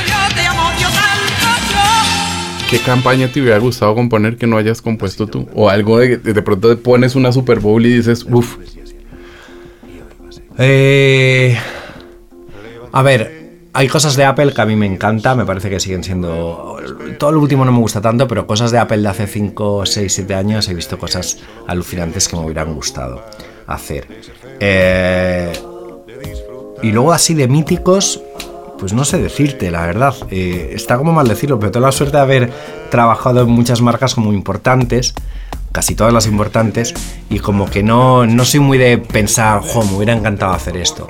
¿Qué 2.69 2.77
campaña 2.77 3.27
te 3.27 3.41
hubiera 3.41 3.57
gustado 3.57 3.95
componer 3.95 4.37
que 4.37 4.45
no 4.45 4.57
hayas 4.57 4.83
compuesto 4.83 5.25
tú? 5.25 5.49
O 5.55 5.67
algo 5.67 5.97
de, 5.97 6.17
de 6.17 6.41
pronto 6.43 6.77
pones 6.77 7.15
una 7.15 7.31
Super 7.31 7.59
Bowl 7.59 7.83
y 7.83 7.97
dices, 7.97 8.23
uff, 8.29 8.57
eh, 10.57 11.57
a 12.91 13.01
ver, 13.01 13.41
hay 13.73 13.87
cosas 13.87 14.15
de 14.15 14.25
Apple 14.25 14.53
que 14.53 14.61
a 14.61 14.65
mí 14.65 14.75
me 14.75 14.85
encanta, 14.85 15.35
me 15.35 15.45
parece 15.45 15.69
que 15.69 15.79
siguen 15.79 16.03
siendo... 16.03 16.77
Todo 17.17 17.31
lo 17.31 17.39
último 17.39 17.63
no 17.63 17.71
me 17.71 17.79
gusta 17.79 18.01
tanto, 18.01 18.27
pero 18.27 18.45
cosas 18.45 18.71
de 18.71 18.79
Apple 18.79 18.97
de 19.01 19.07
hace 19.07 19.27
5, 19.27 19.85
6, 19.85 20.13
7 20.13 20.35
años 20.35 20.67
he 20.67 20.73
visto 20.73 20.97
cosas 20.97 21.39
alucinantes 21.67 22.27
que 22.27 22.35
me 22.35 22.43
hubieran 22.43 22.73
gustado 22.73 23.23
hacer. 23.67 24.07
Eh, 24.59 25.53
y 26.83 26.91
luego 26.91 27.13
así 27.13 27.33
de 27.33 27.47
míticos, 27.47 28.21
pues 28.77 28.93
no 28.93 29.05
sé 29.05 29.21
decirte, 29.21 29.71
la 29.71 29.85
verdad. 29.85 30.15
Eh, 30.31 30.71
está 30.73 30.97
como 30.97 31.13
mal 31.13 31.27
decirlo, 31.27 31.59
pero 31.59 31.71
tengo 31.71 31.85
la 31.85 31.91
suerte 31.91 32.17
de 32.17 32.23
haber 32.23 32.51
trabajado 32.89 33.41
en 33.41 33.49
muchas 33.49 33.79
marcas 33.81 34.15
como 34.15 34.33
importantes, 34.33 35.13
casi 35.71 35.95
todas 35.95 36.13
las 36.13 36.27
importantes, 36.27 36.93
y 37.29 37.39
como 37.39 37.69
que 37.69 37.83
no, 37.83 38.25
no 38.25 38.45
soy 38.45 38.59
muy 38.59 38.77
de 38.77 38.97
pensar, 38.97 39.61
jo, 39.61 39.83
me 39.83 39.93
hubiera 39.93 40.13
encantado 40.13 40.53
hacer 40.53 40.77
esto. 40.77 41.07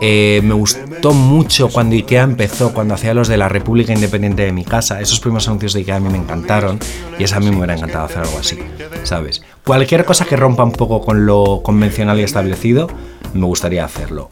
Eh, 0.00 0.40
me 0.44 0.54
gustó 0.54 1.12
mucho 1.12 1.68
cuando 1.68 1.94
IKEA 1.94 2.22
empezó, 2.22 2.74
cuando 2.74 2.94
hacía 2.94 3.14
los 3.14 3.28
de 3.28 3.36
la 3.36 3.48
República 3.48 3.92
Independiente 3.92 4.44
de 4.44 4.52
mi 4.52 4.64
casa. 4.64 5.00
Esos 5.00 5.20
primeros 5.20 5.48
anuncios 5.48 5.72
de 5.72 5.80
IKEA 5.80 5.96
a 5.96 6.00
mí 6.00 6.08
me 6.10 6.18
encantaron 6.18 6.78
y 7.18 7.24
esa 7.24 7.36
a 7.36 7.40
mí 7.40 7.50
me 7.50 7.56
hubiera 7.56 7.74
encantado 7.74 8.04
hacer 8.04 8.18
algo 8.18 8.38
así, 8.38 8.58
¿sabes? 9.02 9.42
Cualquier 9.64 10.04
cosa 10.04 10.24
que 10.24 10.36
rompa 10.36 10.64
un 10.64 10.72
poco 10.72 11.00
con 11.00 11.26
lo 11.26 11.62
convencional 11.62 12.20
y 12.20 12.22
establecido, 12.22 12.88
me 13.32 13.46
gustaría 13.46 13.84
hacerlo. 13.84 14.28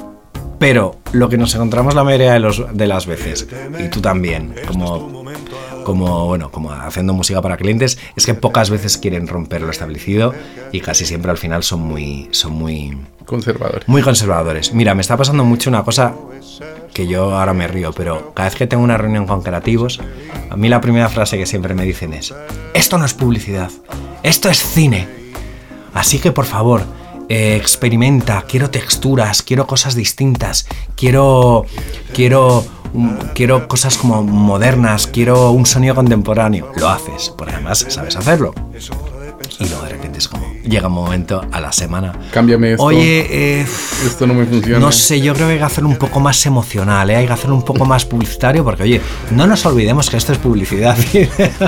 Pero 0.58 0.96
lo 1.12 1.28
que 1.28 1.38
nos 1.38 1.54
encontramos 1.54 1.94
la 1.94 2.04
mayoría 2.04 2.34
de, 2.34 2.38
los, 2.38 2.62
de 2.72 2.86
las 2.86 3.06
veces, 3.06 3.48
y 3.84 3.88
tú 3.88 4.00
también, 4.00 4.54
como, 4.68 5.21
como, 5.82 6.26
bueno, 6.26 6.50
como 6.50 6.72
haciendo 6.72 7.12
música 7.12 7.40
para 7.42 7.56
clientes, 7.56 7.98
es 8.16 8.26
que 8.26 8.34
pocas 8.34 8.70
veces 8.70 8.98
quieren 8.98 9.26
romper 9.26 9.62
lo 9.62 9.70
establecido 9.70 10.34
y 10.72 10.80
casi 10.80 11.04
siempre 11.04 11.30
al 11.30 11.38
final 11.38 11.62
son 11.62 11.80
muy, 11.80 12.28
son 12.32 12.52
muy, 12.52 12.96
conservador. 13.26 13.82
muy 13.86 14.02
conservadores. 14.02 14.72
Mira, 14.72 14.94
me 14.94 15.00
está 15.00 15.16
pasando 15.16 15.44
mucho 15.44 15.70
una 15.70 15.84
cosa 15.84 16.14
que 16.92 17.06
yo 17.06 17.36
ahora 17.36 17.54
me 17.54 17.66
río, 17.68 17.92
pero 17.92 18.32
cada 18.34 18.48
vez 18.48 18.58
que 18.58 18.66
tengo 18.66 18.82
una 18.82 18.98
reunión 18.98 19.26
con 19.26 19.42
creativos, 19.42 20.00
a 20.50 20.56
mí 20.56 20.68
la 20.68 20.80
primera 20.80 21.08
frase 21.08 21.38
que 21.38 21.46
siempre 21.46 21.74
me 21.74 21.84
dicen 21.84 22.12
es, 22.12 22.34
esto 22.74 22.98
no 22.98 23.04
es 23.04 23.14
publicidad, 23.14 23.70
esto 24.22 24.48
es 24.48 24.62
cine. 24.62 25.08
Así 25.94 26.18
que 26.18 26.32
por 26.32 26.44
favor, 26.44 26.82
eh, 27.28 27.56
experimenta, 27.56 28.44
quiero 28.48 28.70
texturas, 28.70 29.42
quiero 29.42 29.66
cosas 29.66 29.94
distintas, 29.94 30.66
quiero, 30.96 31.64
quiero, 32.12 32.64
quiero 33.34 33.68
cosas 33.68 33.96
como 33.96 34.22
modernas, 34.22 35.06
quiero 35.06 35.50
un 35.52 35.66
sonido 35.66 35.94
contemporáneo. 35.94 36.70
Lo 36.76 36.88
haces, 36.88 37.32
porque 37.36 37.54
además 37.54 37.86
sabes 37.88 38.16
hacerlo. 38.16 38.54
Y 39.58 39.68
luego 39.68 39.82
de 39.84 39.90
repente 39.90 40.18
es 40.18 40.28
como, 40.28 40.44
llega 40.64 40.88
un 40.88 40.94
momento 40.94 41.44
a 41.52 41.60
la 41.60 41.72
semana. 41.72 42.12
Cámbiame 42.32 42.72
esto. 42.72 42.84
Oye, 42.84 43.26
eh, 43.60 43.66
Esto 44.04 44.26
no 44.26 44.34
me 44.34 44.44
funciona. 44.46 44.78
no 44.78 44.90
sé, 44.90 45.20
yo 45.20 45.34
creo 45.34 45.46
que 45.46 45.52
hay 45.54 45.58
que 45.58 45.64
hacerlo 45.64 45.88
un 45.88 45.96
poco 45.96 46.20
más 46.20 46.44
emocional, 46.46 47.10
¿eh? 47.10 47.16
hay 47.16 47.26
que 47.26 47.32
hacerlo 47.32 47.56
un 47.56 47.64
poco 47.64 47.84
más 47.84 48.04
publicitario, 48.04 48.64
porque 48.64 48.82
oye, 48.82 49.00
no 49.30 49.46
nos 49.46 49.64
olvidemos 49.66 50.10
que 50.10 50.16
esto 50.16 50.32
es 50.32 50.38
publicidad. 50.38 50.96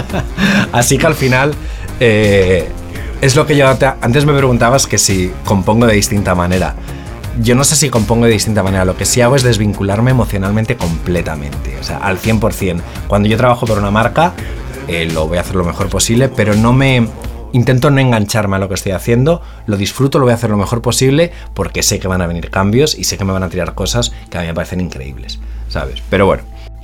Así 0.73 0.99
que 0.99 1.07
al 1.07 1.15
final, 1.15 1.55
eh, 2.01 2.69
es 3.25 3.37
lo 3.37 3.47
que 3.47 3.57
yo 3.57 3.75
te- 3.77 3.87
antes 4.01 4.27
me 4.27 4.35
preguntabas 4.35 4.87
que 4.87 4.99
si 4.99 5.33
compongo 5.45 5.87
de 5.87 5.95
distinta 5.95 6.35
manera. 6.35 6.75
Yo 7.41 7.55
no 7.55 7.65
sé 7.65 7.75
si 7.75 7.89
compongo 7.91 8.27
de 8.27 8.33
distinta 8.33 8.63
manera, 8.63 8.85
lo 8.85 8.97
que 8.97 9.07
sí 9.07 9.21
hago 9.21 9.35
es 9.35 9.43
desvincularme 9.43 10.11
emocionalmente 10.11 10.77
completamente, 10.77 11.77
o 11.81 11.83
sea, 11.83 11.99
al 11.99 12.19
100%. 12.19 12.81
Cuando 13.09 13.29
yo 13.29 13.37
trabajo 13.37 13.67
por 13.67 13.79
una 13.79 13.91
marca, 13.91 14.35
eh, 14.87 15.09
lo 15.13 15.27
voy 15.27 15.39
a 15.39 15.41
hacer 15.41 15.57
lo 15.57 15.65
mejor 15.65 15.89
posible, 15.89 16.29
pero 16.29 16.55
no 16.55 16.73
me... 16.73 17.09
Intento 17.53 17.89
no 17.91 18.01
engancharme 18.01 18.57
a 18.57 18.59
lo 18.59 18.69
que 18.69 18.75
estoy 18.75 18.93
haciendo, 18.93 19.41
lo 19.67 19.77
disfruto, 19.77 20.19
lo 20.19 20.25
voy 20.25 20.33
a 20.33 20.35
hacer 20.35 20.51
lo 20.51 20.57
mejor 20.57 20.83
posible 20.83 21.31
porque 21.55 21.85
sé 21.85 22.01
que 22.01 22.09
van 22.09 22.21
a 22.21 22.27
venir 22.27 22.51
cambios 22.51 22.99
y 22.99 23.05
sé 23.05 23.17
que 23.17 23.25
me 23.25 23.33
van 23.33 23.45
a 23.45 23.49
tirar 23.49 23.75
cosas 23.75 24.13
que 24.29 24.39
a 24.39 24.41
mí 24.41 24.49
me 24.49 24.55
parecen 24.55 24.81
increíbles, 24.81 25.39
¿sabes? 25.69 26.03
Pero 26.11 26.27
bueno, 26.27 26.43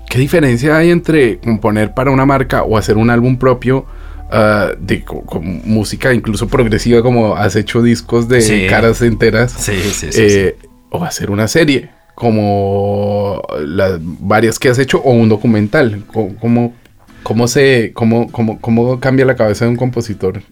¿Qué 0.09 0.18
diferencia 0.18 0.76
hay 0.76 0.90
entre 0.90 1.38
componer 1.38 1.92
para 1.94 2.11
una 2.12 2.25
marca 2.26 2.62
o 2.64 2.76
hacer 2.78 2.97
un 2.99 3.11
álbum 3.11 3.37
propio 3.37 3.85
ah, 4.30 4.70
de 4.78 5.04
co- 5.04 5.22
con 5.22 5.62
música 5.64 6.12
incluso 6.14 6.46
progresiva 6.49 7.02
como 7.02 7.37
has 7.37 7.56
hecho 7.56 7.82
discos 7.82 8.28
de 8.28 8.40
Sí. 8.40 8.66
caras 8.68 9.02
enteras? 9.02 9.52
Sí, 9.52 9.75
sí, 9.92 10.12
sí, 10.12 10.20
eh, 10.22 10.56
O 10.90 11.04
hacer 11.04 11.30
una 11.30 11.46
serie 11.49 11.90
como 12.14 13.42
las 13.64 13.99
varias 14.00 14.58
que 14.58 14.68
has 14.68 14.78
hecho 14.78 14.99
o 14.99 15.12
un 15.12 15.28
documental. 15.28 16.04
¿Cómo, 16.12 16.75
cómo, 17.22 17.49
se, 17.49 17.92
cómo, 17.94 18.30
cómo, 18.30 18.60
cómo 18.60 18.99
cambia 19.00 19.25
la 19.25 19.37
cabeza 19.37 19.64
de 19.64 19.70
un 19.70 19.76
compositor? 19.76 20.42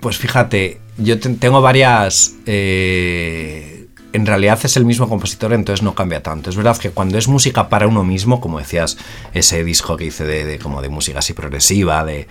Pues 0.00 0.16
fíjate, 0.18 0.78
yo 0.98 1.18
te- 1.18 1.30
tengo 1.34 1.60
varias... 1.60 2.34
eh, 2.46 3.76
en 4.12 4.26
realidad 4.26 4.58
es 4.64 4.76
el 4.76 4.84
mismo 4.84 5.08
compositor, 5.08 5.52
entonces 5.52 5.84
no 5.84 5.94
cambia 5.94 6.20
tanto. 6.20 6.50
Es 6.50 6.56
verdad 6.56 6.76
que 6.76 6.90
cuando 6.90 7.16
es 7.16 7.28
música 7.28 7.68
para 7.68 7.86
uno 7.86 8.02
mismo, 8.02 8.40
como 8.40 8.58
decías, 8.58 8.96
ese 9.34 9.62
disco 9.62 9.96
que 9.96 10.06
hice 10.06 10.24
de, 10.24 10.44
de- 10.44 10.58
como 10.58 10.82
de 10.82 10.88
música 10.88 11.20
así 11.20 11.32
progresiva, 11.32 12.04
de, 12.04 12.26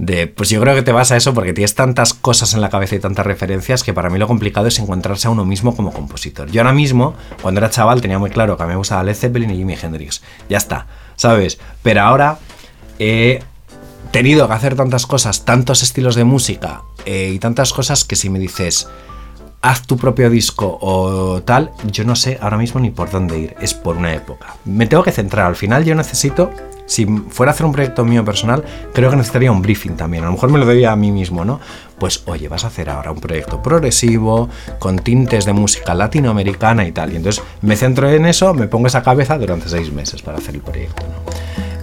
de- 0.00 0.26
Pues 0.26 0.48
yo 0.50 0.60
creo 0.60 0.74
que 0.74 0.82
te 0.82 0.92
vas 0.92 1.12
a 1.12 1.16
eso 1.16 1.34
porque 1.34 1.52
tienes 1.52 1.74
tantas 1.74 2.14
cosas 2.14 2.54
en 2.54 2.60
la 2.60 2.70
cabeza 2.70 2.94
y 2.96 2.98
tantas 3.00 3.26
referencias 3.26 3.84
que 3.84 3.92
para 3.92 4.08
mí 4.10 4.18
lo 4.18 4.26
complicado 4.26 4.66
es 4.66 4.78
encontrarse 4.78 5.28
a 5.28 5.30
uno 5.30 5.44
mismo 5.44 5.76
como 5.76 5.92
compositor. 5.92 6.50
Yo 6.50 6.62
ahora 6.62 6.72
mismo, 6.72 7.14
cuando 7.42 7.60
era 7.60 7.70
chaval, 7.70 8.00
tenía 8.00 8.18
muy 8.18 8.30
claro 8.30 8.56
que 8.56 8.62
a 8.62 8.66
mí 8.66 8.70
me 8.70 8.76
gustaba 8.76 9.02
Led 9.04 9.14
Zeppelin 9.14 9.50
y 9.50 9.56
Jimi 9.56 9.76
Hendrix. 9.80 10.22
Ya 10.48 10.58
está, 10.58 10.86
¿sabes? 11.16 11.58
Pero 11.82 12.02
ahora... 12.02 12.38
he 12.98 13.42
tenido 14.10 14.48
que 14.48 14.54
hacer 14.54 14.74
tantas 14.74 15.06
cosas, 15.06 15.44
tantos 15.44 15.82
estilos 15.84 16.16
de 16.16 16.24
música 16.24 16.82
eh, 17.06 17.30
y 17.34 17.38
tantas 17.38 17.72
cosas 17.72 18.04
que 18.04 18.16
si 18.16 18.28
me 18.28 18.38
dices, 18.40 18.88
haz 19.62 19.86
tu 19.86 19.96
propio 19.96 20.30
disco 20.30 20.78
o 20.80 21.42
tal, 21.42 21.70
yo 21.90 22.04
no 22.04 22.16
sé 22.16 22.38
ahora 22.40 22.56
mismo 22.56 22.80
ni 22.80 22.90
por 22.90 23.10
dónde 23.10 23.38
ir, 23.38 23.56
es 23.60 23.74
por 23.74 23.96
una 23.96 24.14
época. 24.14 24.54
Me 24.64 24.86
tengo 24.86 25.02
que 25.02 25.12
centrar, 25.12 25.46
al 25.46 25.56
final 25.56 25.84
yo 25.84 25.94
necesito, 25.94 26.50
si 26.86 27.04
fuera 27.06 27.52
a 27.52 27.54
hacer 27.54 27.66
un 27.66 27.72
proyecto 27.72 28.04
mío 28.04 28.24
personal, 28.24 28.64
creo 28.94 29.10
que 29.10 29.16
necesitaría 29.16 29.52
un 29.52 29.60
briefing 29.60 29.96
también, 29.96 30.24
a 30.24 30.26
lo 30.28 30.32
mejor 30.32 30.50
me 30.50 30.58
lo 30.58 30.64
doy 30.64 30.84
a 30.84 30.96
mí 30.96 31.12
mismo, 31.12 31.44
¿no? 31.44 31.60
Pues 31.98 32.22
oye, 32.26 32.48
vas 32.48 32.64
a 32.64 32.68
hacer 32.68 32.88
ahora 32.88 33.12
un 33.12 33.20
proyecto 33.20 33.62
progresivo, 33.62 34.48
con 34.78 34.98
tintes 34.98 35.44
de 35.44 35.52
música 35.52 35.94
latinoamericana 35.94 36.86
y 36.86 36.92
tal, 36.92 37.12
y 37.12 37.16
entonces 37.16 37.44
me 37.60 37.76
centro 37.76 38.08
en 38.08 38.24
eso, 38.24 38.54
me 38.54 38.66
pongo 38.66 38.86
esa 38.86 39.02
cabeza 39.02 39.36
durante 39.36 39.68
seis 39.68 39.92
meses 39.92 40.22
para 40.22 40.38
hacer 40.38 40.54
el 40.54 40.62
proyecto, 40.62 41.02
¿no? 41.02 41.30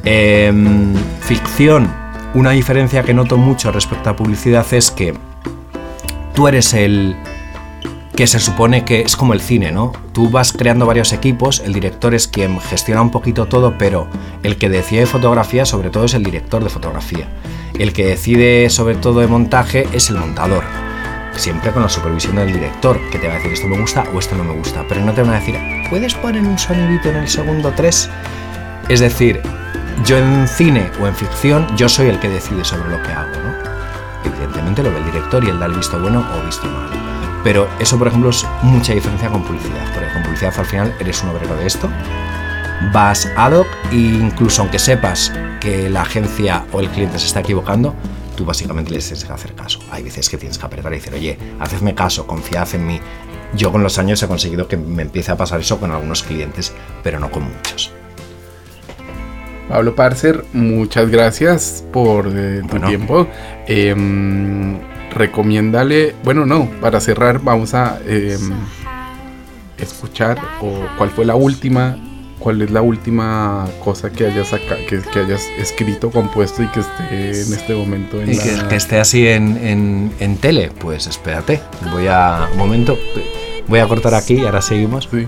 Em, 0.04 0.96
ficción, 1.20 1.94
una 2.34 2.52
diferencia 2.52 3.04
que 3.04 3.14
noto 3.14 3.38
mucho 3.38 3.72
respecto 3.72 4.10
a 4.10 4.16
publicidad 4.16 4.66
es 4.74 4.90
que 4.90 5.14
tú 6.34 6.48
eres 6.48 6.74
el 6.74 7.16
que 8.18 8.26
se 8.26 8.40
supone 8.40 8.84
que 8.84 9.02
es 9.02 9.16
como 9.16 9.34
el 9.34 9.42
cine, 9.42 9.72
¿no? 9.72 9.94
Tú 10.12 10.32
vas 10.32 10.52
creando 10.52 10.88
varios 10.88 11.14
equipos, 11.14 11.60
el 11.60 11.72
director 11.72 12.16
es 12.16 12.28
quien 12.28 12.60
gestiona 12.60 13.04
un 13.04 13.12
poquito 13.12 13.46
todo, 13.46 13.78
pero 13.78 14.08
el 14.42 14.58
que 14.58 14.70
decide 14.70 15.06
fotografía 15.06 15.66
sobre 15.66 15.92
todo 15.92 16.06
es 16.06 16.16
el 16.16 16.24
director 16.24 16.64
de 16.64 16.72
fotografía. 16.72 17.28
El 17.78 17.94
que 17.94 18.08
decide 18.08 18.72
sobre 18.72 18.96
todo 18.96 19.20
de 19.20 19.28
montaje 19.28 19.88
es 19.94 20.10
el 20.10 20.18
montador. 20.18 20.64
Siempre 21.36 21.72
con 21.72 21.84
la 21.84 21.90
supervisión 21.90 22.38
del 22.38 22.52
director, 22.52 23.00
que 23.12 23.20
te 23.20 23.28
va 23.28 23.36
a 23.36 23.38
decir 23.38 23.54
esto 23.54 23.68
me 23.68 23.80
gusta 23.80 24.04
o 24.12 24.18
esto 24.18 24.36
no 24.36 24.44
me 24.44 24.56
gusta, 24.56 24.84
pero 24.90 25.02
no 25.02 25.14
te 25.14 25.22
van 25.22 25.36
a 25.36 25.40
decir, 25.40 25.56
¿puedes 25.88 26.16
poner 26.16 26.42
un 26.42 26.58
sonidito 26.58 27.10
en 27.10 27.18
el 27.18 27.28
segundo 27.28 27.72
3? 27.76 28.10
Es 28.90 29.00
decir, 29.00 29.44
yo 30.04 30.18
en 30.18 30.48
cine 30.48 30.90
o 31.00 31.06
en 31.06 31.14
ficción, 31.14 31.68
yo 31.78 31.88
soy 31.88 32.08
el 32.08 32.20
que 32.20 32.30
decide 32.30 32.66
sobre 32.66 32.90
lo 32.90 33.04
que 33.04 33.12
hago, 33.12 33.30
¿no? 33.30 33.54
Evidentemente 34.26 34.82
lo 34.82 34.92
ve 34.92 34.98
el 34.98 35.06
director 35.06 35.44
y 35.44 35.50
él 35.50 35.60
da 35.60 35.68
el 35.68 35.74
visto 35.74 36.00
bueno 36.00 36.26
o 36.36 36.46
visto 36.48 36.66
malo. 36.66 37.07
Pero 37.44 37.68
eso, 37.80 37.98
por 37.98 38.08
ejemplo, 38.08 38.30
es 38.30 38.46
mucha 38.62 38.94
diferencia 38.94 39.30
con 39.30 39.44
publicidad. 39.44 39.86
Porque 39.94 40.12
con 40.14 40.24
publicidad 40.24 40.54
al 40.58 40.66
final 40.66 40.96
eres 41.00 41.24
un 41.24 41.30
obrero 41.30 41.56
de 41.56 41.66
esto, 41.68 41.90
vas 42.92 43.30
ad 43.36 43.54
hoc 43.54 43.68
e 43.92 43.96
incluso 43.96 44.62
aunque 44.62 44.80
sepas 44.80 45.32
que 45.60 45.90
la 45.90 46.02
agencia 46.02 46.66
o 46.72 46.80
el 46.80 46.90
cliente 46.90 47.18
se 47.20 47.26
está 47.28 47.40
equivocando, 47.40 47.96
tú 48.36 48.46
básicamente 48.46 48.92
les 48.92 49.06
tienes 49.08 49.26
que 49.26 49.34
hacer 49.34 49.54
caso. 49.54 49.80
Hay 49.92 50.04
veces 50.04 50.30
que 50.30 50.38
tienes 50.38 50.58
que 50.58 50.66
apretar 50.66 50.92
y 50.94 50.98
decir, 50.98 51.14
oye, 51.14 51.38
hacedme 51.60 51.96
caso, 51.96 52.28
confiad 52.28 52.68
en 52.76 52.86
mí. 52.86 53.00
Yo 53.56 53.72
con 53.72 53.82
los 53.82 53.98
años 53.98 54.22
he 54.22 54.28
conseguido 54.28 54.68
que 54.68 54.78
me 54.78 55.04
empiece 55.04 55.32
a 55.32 55.38
pasar 55.38 55.60
eso 55.62 55.80
con 55.80 55.92
algunos 55.92 56.22
clientes, 56.24 56.74
pero 57.02 57.20
no 57.20 57.32
con 57.32 57.44
muchos. 57.44 57.92
Pablo 59.70 59.96
Parcer, 59.96 60.46
muchas 60.54 61.10
gracias 61.10 61.84
por 61.92 62.28
eh, 62.28 62.62
tu 62.62 62.68
Bueno. 62.70 62.88
tiempo. 62.88 63.28
Em, 63.68 64.78
recomiéndale, 65.18 66.16
bueno, 66.24 66.46
no, 66.46 66.70
para 66.82 67.00
cerrar 67.02 67.40
vamos 67.44 67.74
a 67.74 68.00
em, 68.08 68.52
escuchar 69.78 70.38
o 70.62 70.74
cuál 70.98 71.10
fue 71.10 71.26
la 71.26 71.36
última, 71.36 71.98
cuál 72.40 72.62
es 72.62 72.72
la 72.72 72.82
última 72.82 73.66
cosa 73.84 74.10
que 74.12 74.26
hayas 74.28 74.48
saca- 74.50 74.78
que, 74.88 75.00
que 75.02 75.20
hayas 75.20 75.44
escrito, 75.58 76.10
compuesto 76.12 76.64
y 76.64 76.68
que 76.68 76.80
esté 76.82 77.42
en 77.42 77.54
este 77.54 77.76
momento 77.76 78.22
en 78.22 78.32
Y 78.32 78.36
la... 78.36 78.44
que, 78.44 78.68
que 78.70 78.76
esté 78.76 79.00
así 79.00 79.28
en, 79.28 79.58
en- 79.58 80.12
en 80.20 80.38
tele, 80.38 80.72
pues 80.80 81.08
espérate. 81.08 81.62
Voy 81.92 82.08
a. 82.08 82.48
Un 82.52 82.58
momento. 82.58 82.98
Voy 83.68 83.80
a 83.80 83.88
cortar 83.88 84.14
aquí 84.16 84.36
y 84.36 84.46
ahora 84.46 84.62
seguimos. 84.62 85.10
Sí. 85.12 85.26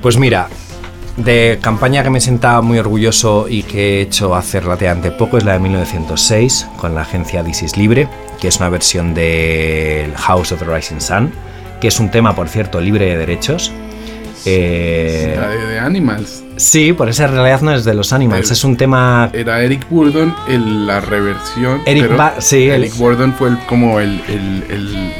Pues 0.00 0.18
mira, 0.18 0.48
de 1.16 1.58
campaña 1.60 2.02
que 2.02 2.10
me 2.10 2.20
sentaba 2.20 2.62
muy 2.62 2.78
orgulloso 2.78 3.46
y 3.48 3.62
que 3.64 3.98
he 3.98 4.02
hecho 4.02 4.34
hace 4.34 4.60
relativamente 4.60 5.10
poco 5.10 5.36
es 5.38 5.44
la 5.44 5.52
de 5.54 5.58
1906 5.60 6.66
con 6.78 6.94
la 6.94 7.02
agencia 7.02 7.44
This 7.44 7.62
is 7.62 7.76
Libre, 7.76 8.08
que 8.40 8.48
es 8.48 8.56
una 8.58 8.68
versión 8.70 9.12
del 9.14 10.14
House 10.16 10.52
of 10.52 10.60
the 10.60 10.64
Rising 10.64 11.00
Sun, 11.00 11.32
que 11.80 11.88
es 11.88 12.00
un 12.00 12.10
tema, 12.10 12.34
por 12.34 12.48
cierto, 12.48 12.80
libre 12.80 13.06
de 13.06 13.16
derechos. 13.18 13.70
Eh, 14.44 15.36
La 15.38 15.48
de, 15.48 15.66
de 15.66 15.78
Animals. 15.78 16.42
sí, 16.56 16.92
por 16.92 17.08
esa 17.08 17.28
realidad 17.28 17.60
no 17.60 17.72
es 17.72 17.84
de 17.84 17.94
los 17.94 18.12
Animals, 18.12 18.46
El- 18.48 18.52
es 18.52 18.64
un 18.64 18.76
tema 18.76 19.30
Era 19.32 19.62
Eric 19.62 19.88
Burdon 19.88 20.34
en 20.48 20.86
la 20.86 21.00
reversión. 21.00 21.80
Eric 21.86 22.04
pero 22.04 22.16
Ba- 22.16 22.34
sí, 22.40 22.64
el- 22.68 22.82
Eric 22.84 22.96
Burdon 22.96 23.32
fue 23.34 23.50
el- 23.50 23.58
como 23.66 24.00
el, 24.00 24.20
el- 24.28 24.64
el- 24.68 25.12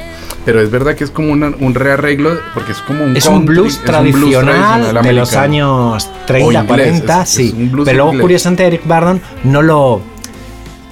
Pero 0.44 0.60
es 0.60 0.70
verdad 0.70 0.96
que 0.96 1.04
es 1.04 1.10
como 1.10 1.32
una- 1.32 1.52
un 1.60 1.74
rearreglo, 1.74 2.36
porque 2.52 2.72
es 2.72 2.78
como 2.78 3.04
un 3.04 3.16
Es 3.16 3.26
un 3.26 3.44
blues 3.44 3.74
es 3.74 3.78
un 3.78 3.84
tradicional 3.84 5.02
de 5.02 5.12
los 5.12 5.34
años 5.34 6.10
30, 6.26 6.46
O 6.46 6.52
inglés, 6.52 6.66
40, 6.66 7.22
es- 7.22 7.28
es 7.28 7.34
sí. 7.34 7.54
un 7.56 7.70
blues 7.70 7.84
Pero 7.86 8.04
luego, 8.06 8.20
curiosamente, 8.20 8.66
Eric 8.66 8.86
Bardon 8.86 9.20
no 9.44 9.62
lo. 9.62 10.00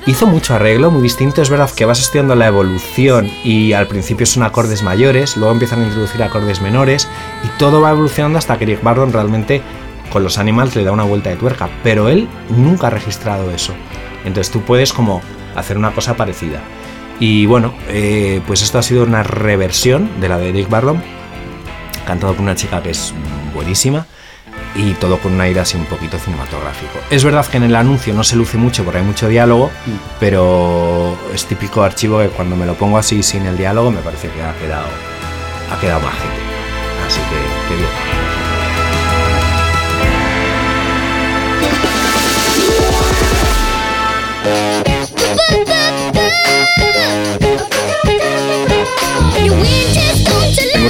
Hizo 0.06 0.26
mucho 0.26 0.54
arreglo, 0.54 0.90
muy 0.90 1.02
distinto. 1.02 1.42
Es 1.42 1.50
verdad 1.50 1.68
que 1.70 1.84
vas 1.84 2.00
estudiando 2.00 2.34
la 2.34 2.46
evolución 2.46 3.28
y 3.44 3.74
al 3.74 3.86
principio 3.86 4.24
son 4.24 4.42
acordes 4.44 4.82
mayores, 4.82 5.36
luego 5.36 5.52
empiezan 5.52 5.82
a 5.82 5.84
introducir 5.86 6.22
acordes 6.22 6.62
menores 6.62 7.06
y 7.44 7.48
todo 7.58 7.80
va 7.82 7.90
evolucionando 7.90 8.38
hasta 8.38 8.56
que 8.56 8.64
Eric 8.64 8.82
Bardon 8.82 9.12
realmente 9.12 9.60
con 10.10 10.22
los 10.24 10.38
Animals 10.38 10.74
le 10.74 10.84
da 10.84 10.92
una 10.92 11.04
vuelta 11.04 11.28
de 11.30 11.36
tuerca. 11.36 11.68
Pero 11.84 12.08
él 12.08 12.28
nunca 12.48 12.86
ha 12.86 12.90
registrado 12.90 13.50
eso. 13.50 13.74
Entonces 14.24 14.50
tú 14.52 14.62
puedes 14.62 14.92
como 14.94 15.20
hacer 15.54 15.76
una 15.76 15.90
cosa 15.92 16.14
parecida. 16.16 16.60
Y 17.20 17.44
bueno, 17.46 17.74
eh, 17.88 18.40
pues 18.46 18.62
esto 18.62 18.78
ha 18.78 18.82
sido 18.82 19.04
una 19.04 19.22
reversión 19.22 20.20
de 20.20 20.28
la 20.28 20.38
de 20.38 20.48
Eric 20.48 20.68
Bardon, 20.68 21.02
cantado 22.06 22.32
por 22.32 22.42
una 22.42 22.56
chica 22.56 22.82
que 22.82 22.90
es 22.90 23.12
buenísima 23.54 24.06
y 24.74 24.92
todo 24.94 25.18
con 25.18 25.34
un 25.34 25.40
aire 25.40 25.60
así 25.60 25.76
un 25.76 25.84
poquito 25.84 26.18
cinematográfico. 26.18 26.98
Es 27.10 27.22
verdad 27.22 27.46
que 27.46 27.58
en 27.58 27.64
el 27.64 27.76
anuncio 27.76 28.14
no 28.14 28.24
se 28.24 28.36
luce 28.36 28.56
mucho 28.56 28.84
porque 28.84 29.00
hay 29.00 29.04
mucho 29.04 29.28
diálogo, 29.28 29.70
pero 30.18 31.16
es 31.34 31.44
típico 31.44 31.82
archivo 31.82 32.20
que 32.20 32.28
cuando 32.28 32.56
me 32.56 32.64
lo 32.66 32.74
pongo 32.74 32.96
así 32.96 33.22
sin 33.22 33.44
el 33.46 33.56
diálogo 33.56 33.90
me 33.90 34.00
parece 34.00 34.28
que 34.30 34.42
ha 34.42 34.54
quedado, 34.54 34.88
ha 35.70 35.78
quedado 35.78 36.00
mágico. 36.00 36.24
Así 37.06 37.20
que, 37.20 37.68
qué 37.68 37.76
bien. 37.76 38.19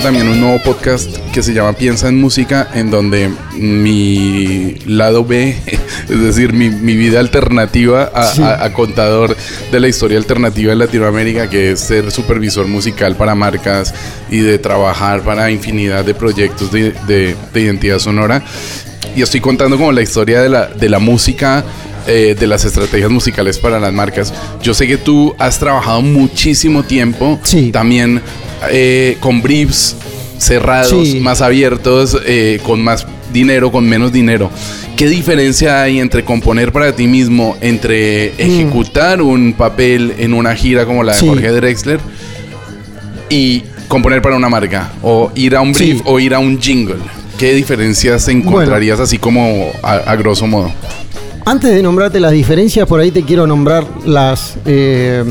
Tengo 0.00 0.16
también 0.16 0.28
un 0.28 0.40
nuevo 0.40 0.58
podcast 0.62 1.14
que 1.32 1.42
se 1.42 1.52
llama 1.52 1.74
Piensa 1.74 2.08
en 2.08 2.18
Música, 2.18 2.68
en 2.74 2.90
donde 2.90 3.30
mi 3.54 4.76
lado 4.86 5.24
B, 5.26 5.54
es 6.08 6.20
decir, 6.20 6.54
mi, 6.54 6.70
mi 6.70 6.96
vida 6.96 7.20
alternativa 7.20 8.10
a, 8.14 8.24
Sí. 8.32 8.42
a- 8.42 8.64
a 8.64 8.72
contador 8.72 9.36
de 9.70 9.78
la 9.80 9.88
historia 9.88 10.16
alternativa 10.16 10.72
en 10.72 10.78
Latinoamérica, 10.78 11.50
que 11.50 11.72
es 11.72 11.80
ser 11.80 12.10
supervisor 12.10 12.66
musical 12.66 13.14
para 13.16 13.34
marcas 13.34 13.92
y 14.30 14.38
de 14.38 14.58
trabajar 14.58 15.20
para 15.20 15.50
infinidad 15.50 16.02
de 16.04 16.14
proyectos 16.14 16.72
de, 16.72 16.92
de- 17.06 17.36
de 17.52 17.60
identidad 17.60 17.98
sonora. 17.98 18.42
Y 19.14 19.20
estoy 19.22 19.40
contando 19.40 19.76
como 19.76 19.92
la 19.92 20.00
historia 20.02 20.40
de 20.40 20.48
la, 20.48 20.66
de 20.68 20.88
la 20.88 20.98
música. 20.98 21.62
Eh, 22.06 22.36
de 22.38 22.46
las 22.46 22.64
estrategias 22.64 23.10
musicales 23.10 23.58
para 23.58 23.78
las 23.80 23.92
marcas. 23.92 24.32
Yo 24.62 24.74
sé 24.74 24.86
que 24.86 24.96
tú 24.96 25.34
has 25.38 25.58
trabajado 25.58 26.02
muchísimo 26.02 26.82
tiempo 26.82 27.38
Sí. 27.42 27.70
también 27.72 28.20
eh, 28.70 29.16
con 29.20 29.40
briefs 29.42 29.96
cerrados, 30.38 31.08
Sí. 31.08 31.20
más 31.20 31.40
abiertos, 31.40 32.16
eh, 32.26 32.60
con 32.64 32.82
más 32.82 33.06
dinero, 33.32 33.70
con 33.72 33.88
menos 33.88 34.12
dinero. 34.12 34.50
¿Qué 34.96 35.06
diferencia 35.08 35.80
hay 35.82 35.98
entre 35.98 36.24
componer 36.24 36.72
para 36.72 36.94
ti 36.94 37.06
mismo, 37.06 37.56
entre 37.62 38.34
ejecutar 38.42 39.22
un 39.22 39.54
papel 39.54 40.14
en 40.18 40.34
una 40.34 40.54
gira 40.54 40.84
como 40.84 41.02
la 41.02 41.12
de 41.12 41.20
Sí. 41.20 41.26
Jorge 41.26 41.50
Drexler 41.52 42.00
y 43.28 43.62
componer 43.88 44.20
para 44.22 44.36
una 44.36 44.48
marca? 44.48 44.92
O 45.02 45.30
ir 45.34 45.56
a 45.56 45.60
un 45.60 45.72
brief 45.72 45.98
Sí. 45.98 46.02
o 46.04 46.18
ir 46.20 46.34
a 46.34 46.38
un 46.38 46.60
jingle. 46.60 46.96
¿Qué 47.38 47.54
diferencias 47.54 48.28
encontrarías 48.28 49.00
así 49.00 49.16
como 49.16 49.70
a, 49.82 49.92
a 49.94 50.16
grosso 50.16 50.46
modo? 50.46 50.70
Antes 51.44 51.74
de 51.74 51.82
nombrarte 51.82 52.20
las 52.20 52.32
diferencias, 52.32 52.86
por 52.86 53.00
ahí 53.00 53.10
te 53.10 53.22
quiero 53.22 53.46
nombrar 53.46 53.86
las 54.06 54.56
eh, 54.66 55.24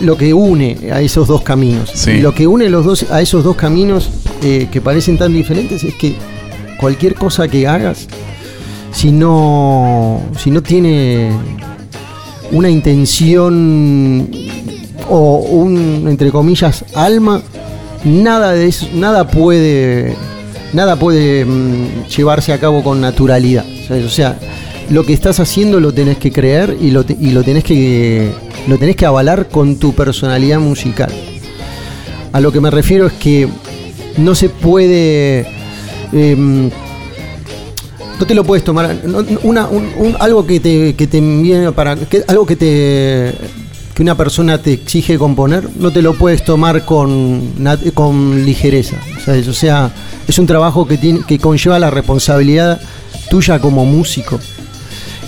lo 0.00 0.16
que 0.16 0.34
une 0.34 0.90
a 0.92 1.00
esos 1.00 1.28
dos 1.28 1.42
caminos. 1.42 1.90
Sí. 1.94 2.20
Lo 2.20 2.34
que 2.34 2.46
une 2.46 2.68
los 2.68 2.84
dos, 2.84 3.10
a 3.10 3.20
esos 3.20 3.44
dos 3.44 3.56
caminos 3.56 4.10
eh, 4.42 4.68
que 4.70 4.80
parecen 4.80 5.18
tan 5.18 5.32
diferentes 5.32 5.84
es 5.84 5.94
que 5.94 6.16
cualquier 6.78 7.14
cosa 7.14 7.46
que 7.46 7.66
hagas, 7.68 8.08
si 8.90 9.12
no, 9.12 10.20
si 10.38 10.50
no 10.50 10.62
tiene 10.62 11.30
una 12.50 12.68
intención 12.68 14.30
o 15.08 15.36
un, 15.38 16.06
entre 16.08 16.30
comillas, 16.30 16.84
alma, 16.94 17.40
nada 18.04 18.52
de 18.52 18.66
eso, 18.66 18.88
nada 18.94 19.28
puede, 19.28 20.16
nada 20.72 20.96
puede 20.96 21.44
mm, 21.44 22.06
llevarse 22.08 22.52
a 22.52 22.58
cabo 22.58 22.82
con 22.82 23.00
naturalidad. 23.00 23.64
O 24.04 24.08
sea, 24.08 24.38
lo 24.90 25.04
que 25.04 25.12
estás 25.12 25.40
haciendo 25.40 25.80
lo 25.80 25.92
tenés 25.92 26.18
que 26.18 26.30
creer 26.32 26.76
y 26.80 26.90
lo, 26.90 27.04
y 27.20 27.30
lo 27.30 27.42
tenés 27.42 27.64
que 27.64 28.30
lo 28.68 28.78
tenés 28.78 28.96
que 28.96 29.06
avalar 29.06 29.48
con 29.48 29.76
tu 29.76 29.92
personalidad 29.94 30.60
musical. 30.60 31.10
A 32.32 32.40
lo 32.40 32.50
que 32.52 32.60
me 32.60 32.70
refiero 32.70 33.06
es 33.06 33.12
que 33.14 33.48
no 34.18 34.34
se 34.34 34.48
puede 34.48 35.46
em, 36.12 36.70
no 38.20 38.26
te 38.26 38.34
lo 38.34 38.44
puedes 38.44 38.62
tomar 38.64 38.96
una, 39.42 39.66
un- 39.66 39.90
un- 39.96 40.16
algo 40.20 40.46
que 40.46 40.60
te, 40.60 40.94
que 40.94 41.06
te 41.06 41.18
envíe 41.18 41.72
para 41.74 41.96
que, 41.96 42.22
algo 42.28 42.46
que 42.46 42.56
te 42.56 43.32
que 43.94 44.02
una 44.02 44.16
persona 44.16 44.56
te 44.58 44.72
exige 44.72 45.18
componer 45.18 45.68
no 45.78 45.90
te 45.90 46.00
lo 46.02 46.14
puedes 46.14 46.44
tomar 46.44 46.84
con 46.86 47.52
con 47.94 48.44
ligereza 48.46 48.96
o 49.48 49.52
sea 49.52 49.90
es 50.26 50.38
un 50.38 50.46
trabajo 50.46 50.86
que 50.86 50.96
tiene 50.96 51.20
que 51.26 51.38
conlleva 51.38 51.78
la 51.78 51.90
responsabilidad 51.90 52.80
tuya 53.32 53.58
como 53.58 53.86
músico 53.86 54.38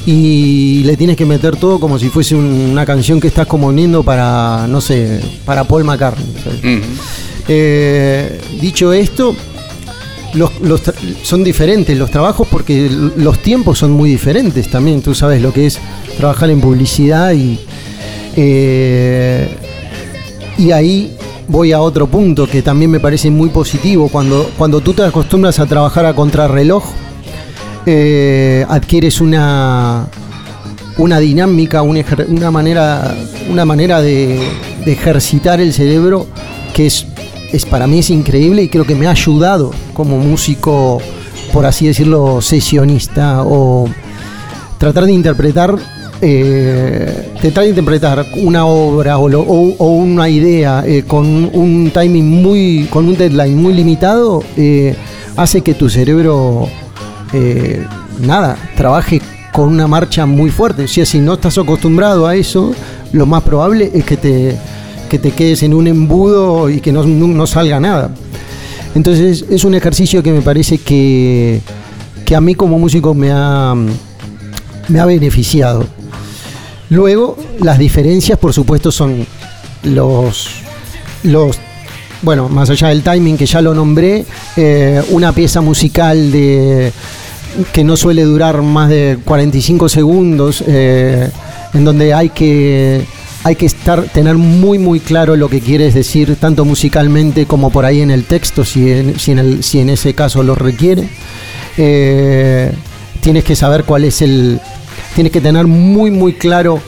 y 0.05 0.83
le 0.85 0.95
tienes 0.99 1.17
que 1.17 1.25
meter 1.25 1.57
todo 1.57 1.81
como 1.81 1.99
si 1.99 2.11
fuese 2.11 2.35
un- 2.35 2.69
una 2.73 2.85
canción 2.85 3.19
que 3.19 3.29
estás 3.29 3.47
componiendo 3.47 4.03
para 4.03 4.67
no 4.69 4.83
sé 4.83 5.21
para 5.47 5.65
Paul 5.65 5.85
McCartney. 5.85 6.27
Eh, 7.49 8.39
dicho 8.61 8.93
esto, 8.93 9.35
los, 10.35 10.51
los 10.61 10.83
son 11.23 11.43
diferentes 11.45 11.97
los 11.97 12.11
trabajos 12.11 12.47
porque 12.51 12.91
los 13.17 13.39
tiempos 13.39 13.79
son 13.79 13.93
muy 13.93 14.11
diferentes 14.11 14.69
también. 14.71 15.01
Tú 15.01 15.15
sabes 15.15 15.41
lo 15.41 15.51
que 15.51 15.65
es 15.65 15.79
trabajar 16.19 16.51
en 16.51 16.61
publicidad 16.61 17.33
y, 17.33 17.59
eh, 18.37 19.49
y 20.59 20.71
ahí 20.73 21.17
voy 21.49 21.73
a 21.73 21.81
otro 21.81 22.07
punto 22.07 22.47
que 22.47 22.61
también 22.61 22.91
me 22.91 23.01
parece 23.01 23.31
muy 23.31 23.49
positivo. 23.49 24.09
Cuando, 24.11 24.51
cuando 24.59 24.81
tú 24.83 24.93
te 24.93 25.03
acostumbras 25.05 25.59
a 25.59 25.65
trabajar 25.65 26.05
a 26.05 26.15
contrarreloj, 26.15 26.85
eh, 27.87 28.65
adquieres 28.69 29.21
una, 29.21 30.07
una 30.99 31.19
dinámica, 31.19 31.83
una 31.83 32.51
manera, 32.51 33.15
una 33.51 33.65
manera 33.65 34.01
de, 34.01 34.41
ejercitar 34.87 35.63
el 35.63 35.73
cerebro 35.73 36.27
que 36.75 36.87
es, 36.87 37.07
es 37.53 37.65
para 37.65 37.87
mí 37.87 38.01
es 38.01 38.11
increíble 38.11 38.63
y 38.63 38.69
creo 38.69 38.85
que 38.85 38.95
me 38.95 39.07
ha 39.07 39.13
ayudado 39.13 39.73
como 39.95 40.19
músico, 40.19 41.01
por 41.53 41.65
así 41.65 41.87
decirlo, 41.87 42.43
sesionista 42.43 43.43
o 43.45 43.89
tratar 44.79 45.07
de 45.07 45.13
interpretar 45.13 45.79
eh, 46.21 47.33
interpretar 47.69 48.25
una 48.37 48.67
obra 48.67 49.19
o 49.19 49.89
una 49.89 50.29
idea 50.29 50.83
eh, 50.87 51.05
con 51.07 51.27
un 51.27 51.91
timing 51.93 52.43
muy, 52.43 52.87
con 52.91 53.07
un 53.07 53.17
deadline 53.17 53.57
muy 53.57 53.75
limitado, 53.75 54.43
eh, 54.57 54.95
hace 55.37 55.61
que 55.61 55.75
tu 55.75 55.91
cerebro, 55.91 56.69
eh, 57.35 57.85
nada, 58.21 58.57
trabaje 58.77 59.21
con 59.53 59.69
una 59.69 59.87
marcha 59.87 60.25
muy 60.27 60.51
fuerte. 60.51 60.89
Si 60.89 61.19
no 61.19 61.35
estás 61.35 61.59
acostumbrado 61.59 62.27
a 62.27 62.35
eso, 62.37 62.73
lo 63.13 63.27
más 63.27 63.43
probable 63.43 63.91
es 63.95 64.05
que 64.05 64.17
te, 64.17 64.57
que 65.09 65.19
te 65.19 65.31
quedes 65.33 65.63
en 65.63 65.75
un 65.75 65.87
embudo 65.87 66.71
y 66.71 66.81
que 66.81 66.93
no, 66.93 67.05
no- 67.05 67.29
no 67.29 67.47
salga 67.47 67.79
nada. 67.81 68.11
Entonces 68.95 69.45
es 69.51 69.65
un 69.65 69.75
ejercicio 69.75 70.23
que 70.23 70.33
me 70.33 70.41
parece 70.41 70.79
que, 70.79 71.61
que 72.25 72.37
a 72.37 72.41
mí 72.41 72.55
como 72.55 72.79
músico 72.79 73.13
me 73.15 73.31
ha, 73.33 73.75
me 74.89 75.01
ha 75.01 75.05
beneficiado. 75.07 75.85
Luego, 76.91 77.37
las 77.61 77.79
diferencias, 77.79 78.39
por 78.39 78.53
supuesto, 78.53 78.93
son 78.93 79.27
los, 79.83 80.49
los 81.25 81.59
bueno, 82.25 82.49
más 82.49 82.71
allá 82.71 82.89
del 82.89 83.03
timing 83.03 83.37
que 83.37 83.47
ya 83.47 83.61
lo 83.61 83.75
nombré, 83.75 84.25
eh, 84.57 85.03
una 85.11 85.33
pieza 85.33 85.61
musical 85.61 86.33
de 86.33 86.93
que 87.73 87.85
no 87.85 87.97
suele 87.97 88.23
durar 88.23 88.63
más 88.63 88.89
de 88.89 89.19
45 89.25 89.89
segundos, 89.89 90.65
eh, 90.67 91.29
en 91.73 91.85
donde 91.85 92.13
hay 92.15 92.31
que 92.31 93.03
hay 93.45 93.57
que 93.57 93.67
estar 93.67 94.03
tener 94.05 94.37
muy 94.37 94.79
muy 94.79 95.01
claro 95.01 95.37
lo 95.37 95.51
que 95.51 95.61
quieres 95.61 95.93
decir 95.93 96.37
tanto 96.37 96.65
musicalmente 96.65 97.45
como 97.45 97.69
por 97.71 97.85
ahí 97.85 98.01
en 98.01 98.11
el 98.11 98.25
texto 98.25 98.65
si 98.65 98.91
en, 98.91 99.19
si 99.21 99.33
en, 99.33 99.39
el- 99.39 99.63
si 99.63 99.81
en 99.81 99.91
ese 99.91 100.15
caso 100.15 100.43
lo 100.43 100.55
requiere. 100.55 101.09
Eh, 101.77 102.73
tienes 103.21 103.45
que 103.45 103.55
saber 103.57 103.85
cuál 103.85 104.05
es 104.05 104.23
el 104.23 104.61
tienes 105.15 105.31
que 105.33 105.41
tener 105.41 105.67
muy 105.67 106.11
muy 106.11 106.33
claro 106.35 106.81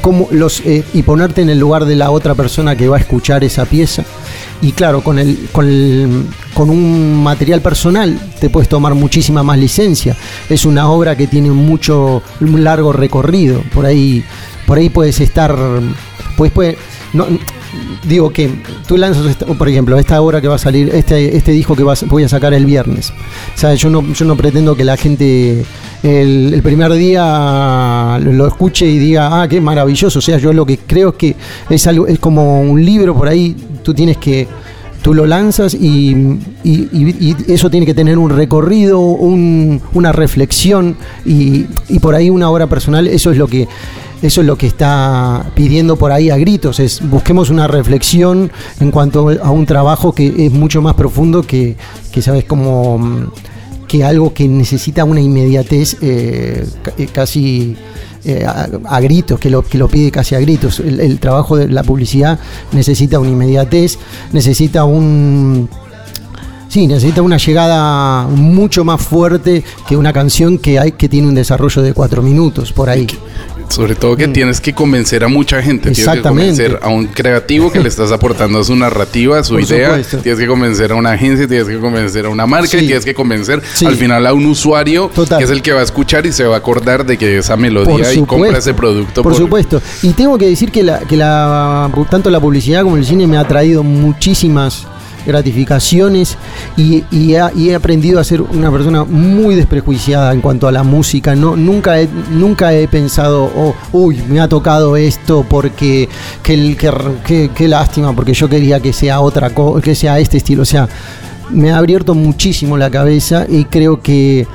cómo 0.00 0.28
los 0.30 0.62
y 0.64 1.02
ponerte 1.02 1.42
en 1.42 1.50
el 1.50 1.58
lugar 1.58 1.84
de 1.84 1.96
la 1.96 2.10
otra 2.10 2.34
persona 2.34 2.74
que 2.76 2.88
va 2.88 2.96
a 2.96 3.00
escuchar 3.00 3.44
esa 3.44 3.66
pieza 3.66 4.02
y 4.62 4.72
claro 4.72 5.02
con 5.02 5.18
el 5.18 5.48
con 5.52 5.66
el- 5.68 6.26
con 6.54 6.68
un 6.70 7.22
material 7.22 7.60
personal 7.62 8.18
te 8.40 8.50
puedes 8.50 8.68
tomar 8.68 8.94
muchísima 8.94 9.42
más 9.42 9.58
licencia. 9.58 10.16
Es 10.48 10.64
una 10.64 10.90
obra 10.90 11.16
que 11.16 11.26
tiene 11.26 11.50
mucho 11.50 12.22
un 12.40 12.62
largo 12.64 12.92
recorrido. 12.92 13.62
Por 13.72 13.86
ahí 13.86 14.22
por 14.66 14.78
ahí 14.78 14.88
puedes 14.90 15.20
estar 15.20 15.56
pues 16.36 16.76
no, 17.12 17.26
digo 18.08 18.30
que 18.30 18.50
tú 18.86 18.96
lanzas 18.96 19.26
esta- 19.26 19.46
por 19.46 19.68
ejemplo 19.68 19.98
esta 19.98 20.20
obra 20.20 20.40
que 20.40 20.48
va 20.48 20.56
a 20.56 20.58
salir 20.58 20.90
este 20.94 21.36
este 21.36 21.52
disco 21.52 21.76
que 21.76 21.82
vas- 21.82 22.06
voy 22.08 22.24
a 22.24 22.28
sacar 22.28 22.52
el 22.54 22.64
viernes. 22.66 23.10
O 23.54 23.58
sea 23.58 23.74
yo 23.74 23.90
no 23.90 24.02
yo 24.12 24.24
no 24.24 24.36
pretendo 24.36 24.74
que 24.76 24.84
la 24.84 24.96
gente 24.96 25.64
el, 26.02 26.60
primer 26.62 26.92
día 26.94 28.18
lo, 28.22 28.46
escuche 28.46 28.86
y 28.86 28.98
diga 28.98 29.42
ah 29.42 29.48
qué 29.48 29.60
maravilloso 29.60 30.18
o 30.18 30.22
sea 30.22 30.38
yo 30.38 30.52
lo 30.52 30.64
que 30.64 30.78
creo 30.78 31.10
es 31.10 31.14
que 31.16 31.36
es 31.68 31.86
algo 31.86 32.06
es 32.06 32.18
como 32.18 32.60
un 32.62 32.82
libro 32.84 33.14
por 33.14 33.28
ahí 33.28 33.54
tú 33.82 33.92
tienes 33.92 34.16
que 34.16 34.48
tú 35.02 35.14
lo 35.14 35.26
lanzas 35.26 35.74
y, 35.74 36.10
y- 36.64 37.36
eso 37.48 37.70
tiene 37.70 37.86
que 37.86 37.94
tener 37.94 38.18
un 38.18 38.28
recorrido, 38.30 39.00
un- 39.00 39.80
una 39.94 40.12
reflexión 40.12 40.96
y 41.24 41.64
por 42.00 42.14
ahí 42.14 42.28
una 42.30 42.50
obra 42.50 42.66
personal, 42.66 43.06
eso 43.06 43.30
es 43.30 43.38
lo 43.38 43.46
que 43.46 43.66
eso 44.22 44.40
es 44.40 44.46
lo 44.46 44.56
que 44.56 44.66
está 44.66 45.50
pidiendo 45.54 45.96
por 45.96 46.12
ahí 46.12 46.30
a 46.30 46.36
gritos, 46.36 46.78
es 46.80 47.00
busquemos 47.08 47.50
una 47.50 47.66
reflexión 47.66 48.50
en 48.78 48.90
cuanto 48.90 49.30
a 49.42 49.50
un 49.50 49.66
trabajo 49.66 50.12
que 50.12 50.46
es 50.46 50.52
mucho 50.52 50.82
más 50.82 50.94
profundo 50.94 51.42
que, 51.42 51.76
que 52.12 52.20
sabes 52.20 52.44
como 52.44 52.98
mm, 52.98 53.32
que 53.88 54.04
algo 54.04 54.32
que 54.32 54.46
necesita 54.46 55.04
una 55.04 55.20
inmediatez 55.20 55.96
eh, 56.00 56.64
eh, 56.96 57.08
casi 57.12 57.76
eh, 58.24 58.44
a, 58.46 58.68
a 58.84 59.00
gritos, 59.00 59.40
que 59.40 59.50
lo, 59.50 59.62
que 59.62 59.78
lo 59.78 59.88
pide 59.88 60.10
casi 60.10 60.34
a 60.34 60.40
gritos. 60.40 60.78
El, 60.80 61.00
el 61.00 61.18
trabajo 61.18 61.56
de 61.56 61.68
la 61.68 61.82
publicidad 61.82 62.38
necesita 62.72 63.18
una 63.18 63.30
inmediatez, 63.30 63.98
necesita 64.32 64.84
un... 64.84 65.68
Sí, 66.70 66.86
necesita 66.86 67.20
una 67.20 67.36
llegada 67.36 68.22
mucho 68.28 68.84
más 68.84 69.02
fuerte 69.02 69.64
que 69.88 69.96
una 69.96 70.12
canción 70.12 70.56
que 70.56 70.78
hay 70.78 70.92
que 70.92 71.08
tiene 71.08 71.26
un 71.26 71.34
desarrollo 71.34 71.82
de 71.82 71.92
cuatro 71.92 72.22
minutos 72.22 72.72
por 72.72 72.88
ahí. 72.88 73.08
Sobre 73.68 73.94
todo 73.96 74.16
que 74.16 74.26
tienes 74.28 74.60
que 74.60 74.72
convencer 74.72 75.22
a 75.24 75.28
mucha 75.28 75.60
gente. 75.62 75.90
Tienes 75.90 75.98
que 75.98 76.02
Mm. 76.04 76.10
Exactamente. 76.10 76.52
convencer 76.64 76.78
a 76.82 76.88
un 76.88 77.06
creativo 77.06 77.70
que 77.72 77.80
le 77.80 77.88
estás 77.88 78.10
aportando 78.12 78.62
su 78.64 78.74
narrativa, 78.76 79.42
su 79.42 79.54
Por 79.54 79.62
idea. 79.62 79.88
supuesto. 79.88 80.18
Tienes 80.18 80.40
que 80.40 80.46
convencer 80.46 80.92
a 80.92 80.94
una 80.94 81.10
agencia, 81.12 81.46
tienes 81.48 81.66
que 81.68 81.78
convencer 81.80 82.26
a 82.26 82.28
una 82.28 82.46
marca 82.46 82.76
y 82.78 82.86
tienes 82.86 83.04
que 83.04 83.14
convencer 83.14 83.60
Sí. 83.74 83.86
al 83.86 83.96
final 83.96 84.24
a 84.26 84.32
un 84.32 84.46
usuario 84.46 85.10
Total. 85.14 85.38
que 85.38 85.44
es 85.44 85.50
el 85.50 85.62
que 85.62 85.72
va 85.72 85.80
a 85.80 85.84
escuchar 85.84 86.24
y 86.26 86.32
se 86.32 86.44
va 86.44 86.54
a 86.54 86.58
acordar 86.58 87.04
de 87.04 87.16
que 87.18 87.38
esa 87.38 87.54
Por 87.54 87.60
melodía 87.62 88.12
y 88.14 88.22
compra 88.22 88.58
ese 88.58 88.74
producto. 88.74 89.22
Por, 89.24 89.34
supuesto. 89.36 89.80
Y 90.02 90.10
tengo 90.12 90.38
que 90.38 90.46
decir 90.46 90.70
que, 90.70 90.82
la, 90.84 91.00
que 91.00 91.16
la, 91.16 91.90
tanto 92.10 92.30
la 92.30 92.38
publicidad 92.40 92.82
como 92.84 92.96
el 92.96 93.04
cine 93.04 93.26
me 93.26 93.38
ha 93.38 93.46
traído 93.48 93.82
muchísimas 93.84 94.86
gratificaciones 95.26 96.36
y, 96.76 97.04
he 97.12 97.74
aprendido 97.74 98.20
a 98.20 98.24
ser 98.24 98.40
una 98.42 98.70
persona 98.70 99.04
muy 99.04 99.54
desprejuiciada 99.54 100.32
en 100.32 100.40
cuanto 100.40 100.66
a 100.68 100.72
la 100.72 100.82
música. 100.82 101.34
No, 101.34 101.56
nunca, 101.56 102.00
he, 102.00 102.08
nunca 102.30 102.72
he 102.72 102.88
pensado, 102.88 103.50
oh, 103.56 103.74
uy, 103.92 104.20
me 104.28 104.40
ha 104.40 104.48
tocado 104.48 104.96
esto 104.96 105.44
porque 105.48 106.08
que, 106.42 106.54
el- 106.54 106.76
que, 106.76 106.92
que- 107.26 107.50
qué 107.54 107.68
lástima, 107.68 108.14
porque 108.14 108.32
yo 108.34 108.48
quería 108.48 108.80
que 108.80 108.92
sea 108.92 109.20
otra 109.20 109.50
cosa, 109.50 109.82
que 109.82 109.94
sea 109.94 110.18
este 110.18 110.36
estilo. 110.38 110.62
O 110.62 110.66
sea, 110.66 110.88
me 111.50 111.70
ha 111.72 111.78
abierto 111.78 112.14
muchísimo 112.14 112.76
la 112.76 112.90
cabeza 112.90 113.44
y 113.48 113.64
creo 113.64 114.00
que 114.02 114.46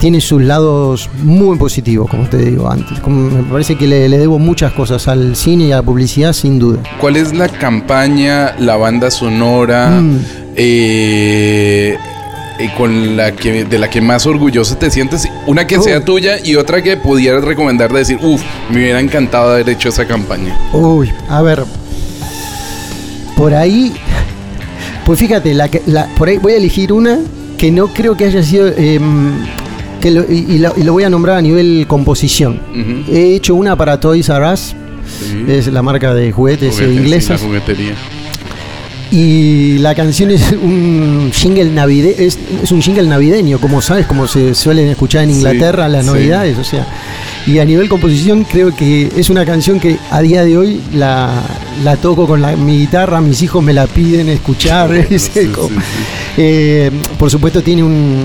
tiene 0.00 0.20
sus 0.20 0.42
lados 0.42 1.08
muy 1.22 1.56
positivos, 1.58 2.08
como 2.10 2.26
te 2.28 2.38
digo 2.38 2.68
antes. 2.70 2.98
Como 3.00 3.30
me 3.30 3.42
parece 3.44 3.76
que 3.76 3.86
le, 3.86 4.08
le 4.08 4.18
debo 4.18 4.38
muchas 4.38 4.72
cosas 4.72 5.06
al 5.08 5.36
cine 5.36 5.64
y 5.66 5.72
a 5.72 5.76
la 5.76 5.82
publicidad, 5.82 6.32
sin 6.32 6.58
duda. 6.58 6.78
¿Cuál 7.00 7.16
es 7.16 7.34
la 7.34 7.48
campaña, 7.48 8.54
la 8.58 8.76
banda 8.76 9.10
sonora 9.10 9.90
Mm. 10.00 10.16
eh, 10.56 11.96
eh, 12.58 12.70
con 12.76 13.16
la 13.16 13.32
que 13.32 13.64
de 13.64 13.78
la 13.78 13.88
que 13.90 14.00
más 14.00 14.26
orgulloso 14.26 14.76
te 14.76 14.90
sientes? 14.90 15.28
Una 15.46 15.66
que 15.66 15.76
Oh. 15.78 15.82
sea 15.82 16.04
tuya 16.04 16.36
y 16.42 16.56
otra 16.56 16.82
que 16.82 16.96
pudieras 16.96 17.44
recomendar 17.44 17.92
de 17.92 17.98
decir, 17.98 18.18
uff, 18.22 18.42
me 18.70 18.76
hubiera 18.78 19.00
encantado 19.00 19.52
haber 19.52 19.68
hecho 19.68 19.90
esa 19.90 20.06
campaña. 20.06 20.56
Uy, 20.72 21.10
a 21.28 21.42
ver. 21.42 21.62
Por 23.36 23.54
ahí. 23.54 23.92
Pues 25.04 25.18
fíjate, 25.18 25.54
la, 25.54 25.68
la- 25.86 26.06
por 26.16 26.28
ahí 26.28 26.38
voy 26.38 26.52
a 26.52 26.56
elegir 26.56 26.92
una 26.92 27.18
que 27.58 27.70
no 27.70 27.88
creo 27.88 28.16
que 28.16 28.24
haya 28.26 28.42
sido. 28.42 28.68
em, 28.76 29.32
que 30.00 30.10
lo- 30.10 30.24
y, 30.30 30.46
y 30.48 30.58
lo, 30.58 30.72
y 30.76 30.82
lo 30.82 30.92
voy 30.92 31.04
a 31.04 31.10
nombrar 31.10 31.36
a 31.38 31.42
nivel 31.42 31.84
composición. 31.86 32.60
He 33.08 33.34
hecho 33.34 33.54
una 33.54 33.76
para 33.76 34.00
Toys 34.00 34.28
R 34.28 34.52
Us, 34.52 34.74
Sí. 35.20 35.44
es 35.48 35.66
la 35.66 35.82
marca 35.82 36.14
de 36.14 36.30
juguetes 36.32 36.76
sí, 36.76 36.84
inglesas. 36.84 37.40
la 37.40 37.46
juguetería. 37.46 37.94
Y 39.12 39.78
la 39.78 39.92
canción 39.96 40.30
es 40.30 40.52
un 40.52 41.32
jingle 41.34 41.64
navide 41.70 42.14
es, 42.24 42.38
es 42.62 42.70
un 42.70 42.80
jingle 42.80 43.02
navideño, 43.08 43.58
como 43.58 43.82
sabes, 43.82 44.06
como 44.06 44.28
se 44.28 44.54
suelen 44.54 44.86
escuchar 44.88 45.24
en 45.24 45.30
Sí, 45.30 45.36
Inglaterra 45.36 45.88
las 45.88 46.04
sí. 46.06 46.12
navidades, 46.12 46.56
o 46.58 46.62
sea. 46.64 46.86
Y 47.44 47.58
a 47.58 47.64
nivel 47.64 47.88
composición 47.88 48.44
creo 48.44 48.72
que 48.76 49.10
es 49.16 49.28
una 49.28 49.44
canción 49.44 49.80
que 49.80 49.96
a 50.12 50.20
día 50.20 50.44
de 50.44 50.56
hoy 50.56 50.80
la, 50.94 51.42
la 51.82 51.96
toco 51.96 52.26
con 52.28 52.40
la- 52.40 52.54
mi 52.54 52.78
guitarra, 52.78 53.20
mis 53.20 53.42
hijos 53.42 53.64
me 53.64 53.72
la 53.72 53.88
piden 53.88 54.28
escuchar. 54.28 54.90
eh, 56.36 56.90
por 57.18 57.30
supuesto 57.30 57.62
tiene 57.62 57.82
un 57.82 58.24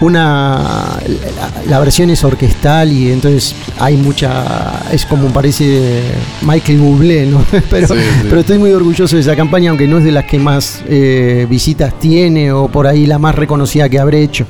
una 0.00 0.98
la, 1.06 1.52
la 1.68 1.78
versión 1.80 2.10
es 2.10 2.24
orquestal 2.24 2.92
y 2.92 3.12
entonces 3.12 3.54
hay 3.78 3.96
mucha 3.96 4.82
es 4.92 5.06
como 5.06 5.28
parece 5.28 6.02
Michael 6.42 6.78
Bublé 6.78 7.26
¿no? 7.26 7.44
pero, 7.70 7.88
Sí, 7.88 7.94
sí. 7.94 8.26
pero 8.28 8.40
estoy 8.40 8.58
muy 8.58 8.72
orgulloso 8.72 9.14
de 9.16 9.22
esa 9.22 9.36
campaña 9.36 9.70
aunque 9.70 9.86
no 9.86 9.98
es 9.98 10.04
de 10.04 10.10
las 10.12 10.24
que 10.24 10.38
más 10.38 10.82
eh, 10.88 11.46
visitas 11.48 11.98
tiene 12.00 12.50
o 12.52 12.68
por 12.68 12.86
ahí 12.86 13.06
la 13.06 13.18
más 13.18 13.34
reconocida 13.34 13.88
que 13.88 13.98
habré 14.00 14.22
hecho 14.22 14.46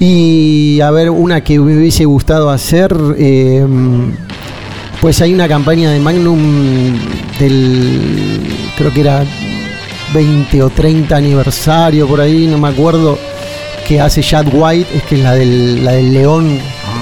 y 0.00 0.80
a 0.80 0.90
ver 0.90 1.10
una 1.10 1.40
que 1.42 1.58
me 1.58 1.76
hubiese 1.76 2.04
gustado 2.04 2.50
hacer 2.50 2.94
eh, 3.16 3.64
pues 5.00 5.20
hay 5.22 5.32
una 5.32 5.46
campaña 5.48 5.92
de 5.92 6.00
Magnum 6.00 6.98
del 7.38 8.40
creo 8.76 8.92
que 8.92 9.00
era 9.00 9.24
20 10.12 10.62
o 10.62 10.70
30 10.70 11.14
aniversario 11.16 12.06
por 12.08 12.20
ahí, 12.20 12.46
no 12.46 12.56
me 12.58 12.68
acuerdo, 12.68 13.18
que 13.88 14.00
hace 14.00 14.20
Chad 14.22 14.46
White, 14.52 14.88
es 14.96 15.02
que 15.04 15.14
es 15.16 15.22
la 15.22 15.34
del, 15.34 15.84
la 15.84 15.92
del 15.92 16.12
león. 16.12 16.58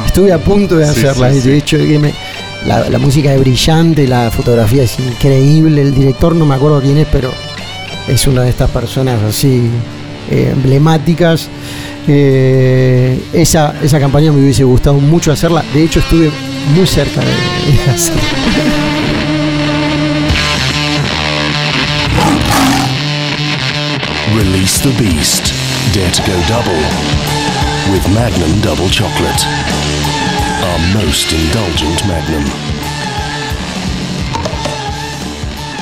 Estuve 0.07 0.33
a 0.33 0.39
punto 0.39 0.77
de 0.77 0.85
Sí, 0.87 1.01
hacerla, 1.01 1.33
sí, 1.33 1.41
de 1.41 1.57
hecho, 1.59 1.77
que 1.79 1.99
me- 1.99 2.15
la, 2.65 2.89
la 2.89 2.99
música 2.99 3.33
es 3.35 3.41
brillante, 3.41 4.07
la 4.07 4.31
fotografía 4.31 4.85
es 4.85 4.99
increíble, 4.99 5.83
el 5.83 5.95
director 5.95 6.35
no 6.35 6.47
me 6.47 6.55
acuerdo 6.55 6.81
quién 6.81 6.99
es, 6.99 7.07
pero 7.11 7.31
es 8.09 8.27
una 8.27 8.43
de 8.43 8.51
estas 8.51 8.71
personas 8.71 9.21
así 9.23 9.69
eh, 10.31 10.51
emblemáticas. 10.53 11.49
Eh, 12.09 13.21
esa, 13.33 13.75
esa 13.83 13.99
campaña 13.99 14.31
me 14.33 14.41
hubiese 14.41 14.63
gustado 14.65 14.95
mucho 15.01 15.33
hacerla, 15.33 15.65
de 15.75 15.83
hecho 15.83 15.99
estuve 15.99 16.31
muy 16.77 16.87
cerca 16.87 17.21
de, 17.21 17.27
de 17.73 17.91
hacerla. 17.91 18.23
Release 24.35 24.79
the 24.81 24.91
beast. 25.03 25.56
Dare 25.97 26.11
to 26.11 26.23
go 26.27 26.43
double 26.47 26.77
with 27.91 28.07
Magnum 28.13 28.61
Double 28.61 28.91
Chocolate. 28.91 29.47
our 30.63 30.79
most 30.93 31.33
indulgent 31.33 32.07
magnum. 32.07 32.76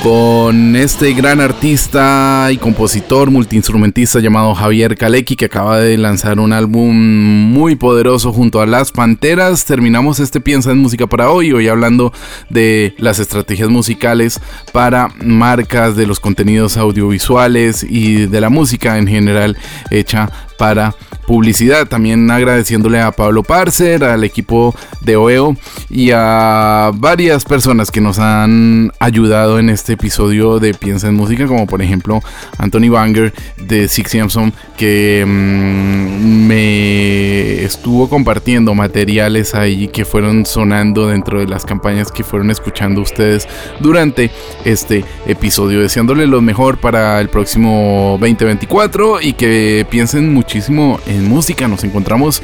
Con 0.05 0.77
este 0.77 1.15
gran 1.15 1.41
artista 1.41 2.49
y 2.53 2.59
compositor 2.59 3.31
multiinstrumentista 3.31 4.21
llamado 4.21 4.55
Javier 4.55 4.97
Kalecki 4.97 5.35
que 5.35 5.47
acaba 5.47 5.79
de 5.79 5.97
lanzar 5.97 6.39
un 6.41 6.53
álbum 6.53 6.95
muy 6.95 7.75
poderoso 7.75 8.31
junto 8.31 8.61
a 8.61 8.67
Las 8.67 8.93
Panteras. 8.93 9.65
Terminamos 9.65 10.21
este 10.21 10.43
Piensa 10.43 10.73
en 10.73 10.79
Música 10.79 11.07
para 11.07 11.31
hoy, 11.31 11.53
hoy 11.53 11.69
hablando 11.69 12.13
de 12.51 12.95
las 12.99 13.19
estrategias 13.19 13.71
musicales 13.71 14.43
para 14.73 15.09
marcas, 15.25 15.97
de 15.97 16.07
los 16.07 16.21
contenidos 16.21 16.77
audiovisuales 16.77 17.83
y 17.83 18.27
de 18.27 18.41
la 18.43 18.51
música 18.51 18.99
en 18.99 19.07
general 19.07 19.57
hecha 19.91 20.31
para 20.57 20.95
publicidad. 21.27 21.87
También 21.87 22.31
agradeciéndole 22.31 23.01
a 23.01 23.13
Pablo 23.13 23.43
Parcer, 23.43 24.05
al 24.05 24.25
equipo 24.25 24.75
de 25.01 25.17
OEO 25.17 25.57
y 25.91 26.11
a 26.13 26.91
varias 26.95 27.45
personas 27.45 27.91
que 27.91 28.01
nos 28.01 28.19
han 28.19 28.93
ayudado 28.99 29.59
en 29.59 29.71
este 29.71 29.95
episodio 29.95 30.59
de 30.59 30.75
Piensa 30.75 31.09
en 31.09 31.15
Música, 31.15 31.47
como 31.47 31.67
por 31.67 31.83
ejemplo 31.83 32.21
Anthony 32.59 32.91
Banger 32.91 33.33
de 33.59 33.89
Six 33.89 34.11
Samson, 34.11 34.53
que 34.77 35.25
mm, 35.27 36.47
me 36.47 37.65
estuvo 37.65 38.09
compartiendo 38.09 38.75
materiales 38.75 39.55
ahí 39.55 39.89
que 39.89 40.05
fueron 40.05 40.47
sonando 40.47 41.09
dentro 41.09 41.41
de 41.41 41.47
las 41.47 41.65
campañas 41.65 42.13
que 42.13 42.25
fueron 42.25 42.51
escuchando 42.51 43.01
ustedes 43.01 43.49
durante 43.81 44.31
este 44.65 45.05
episodio. 45.27 45.81
Deseándole 45.81 46.27
lo 46.27 46.41
mejor 46.41 46.79
para 46.79 47.21
el 47.21 47.29
próximo 47.29 48.17
2024 48.21 49.21
y 49.21 49.33
que 49.33 49.87
piensen 49.91 50.33
muchísimo 50.45 51.01
en 51.07 51.27
música. 51.27 51.67
Nos 51.69 51.85
encontramos 51.85 52.43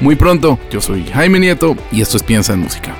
muy 0.00 0.16
pronto. 0.16 0.58
Yo 0.70 0.80
soy 0.82 1.04
Jaime 1.06 1.40
Nieto 1.40 1.76
y 1.90 2.02
esto 2.02 2.18
es 2.18 2.22
Piensa 2.22 2.52
en 2.52 2.60
Música. 2.60 2.94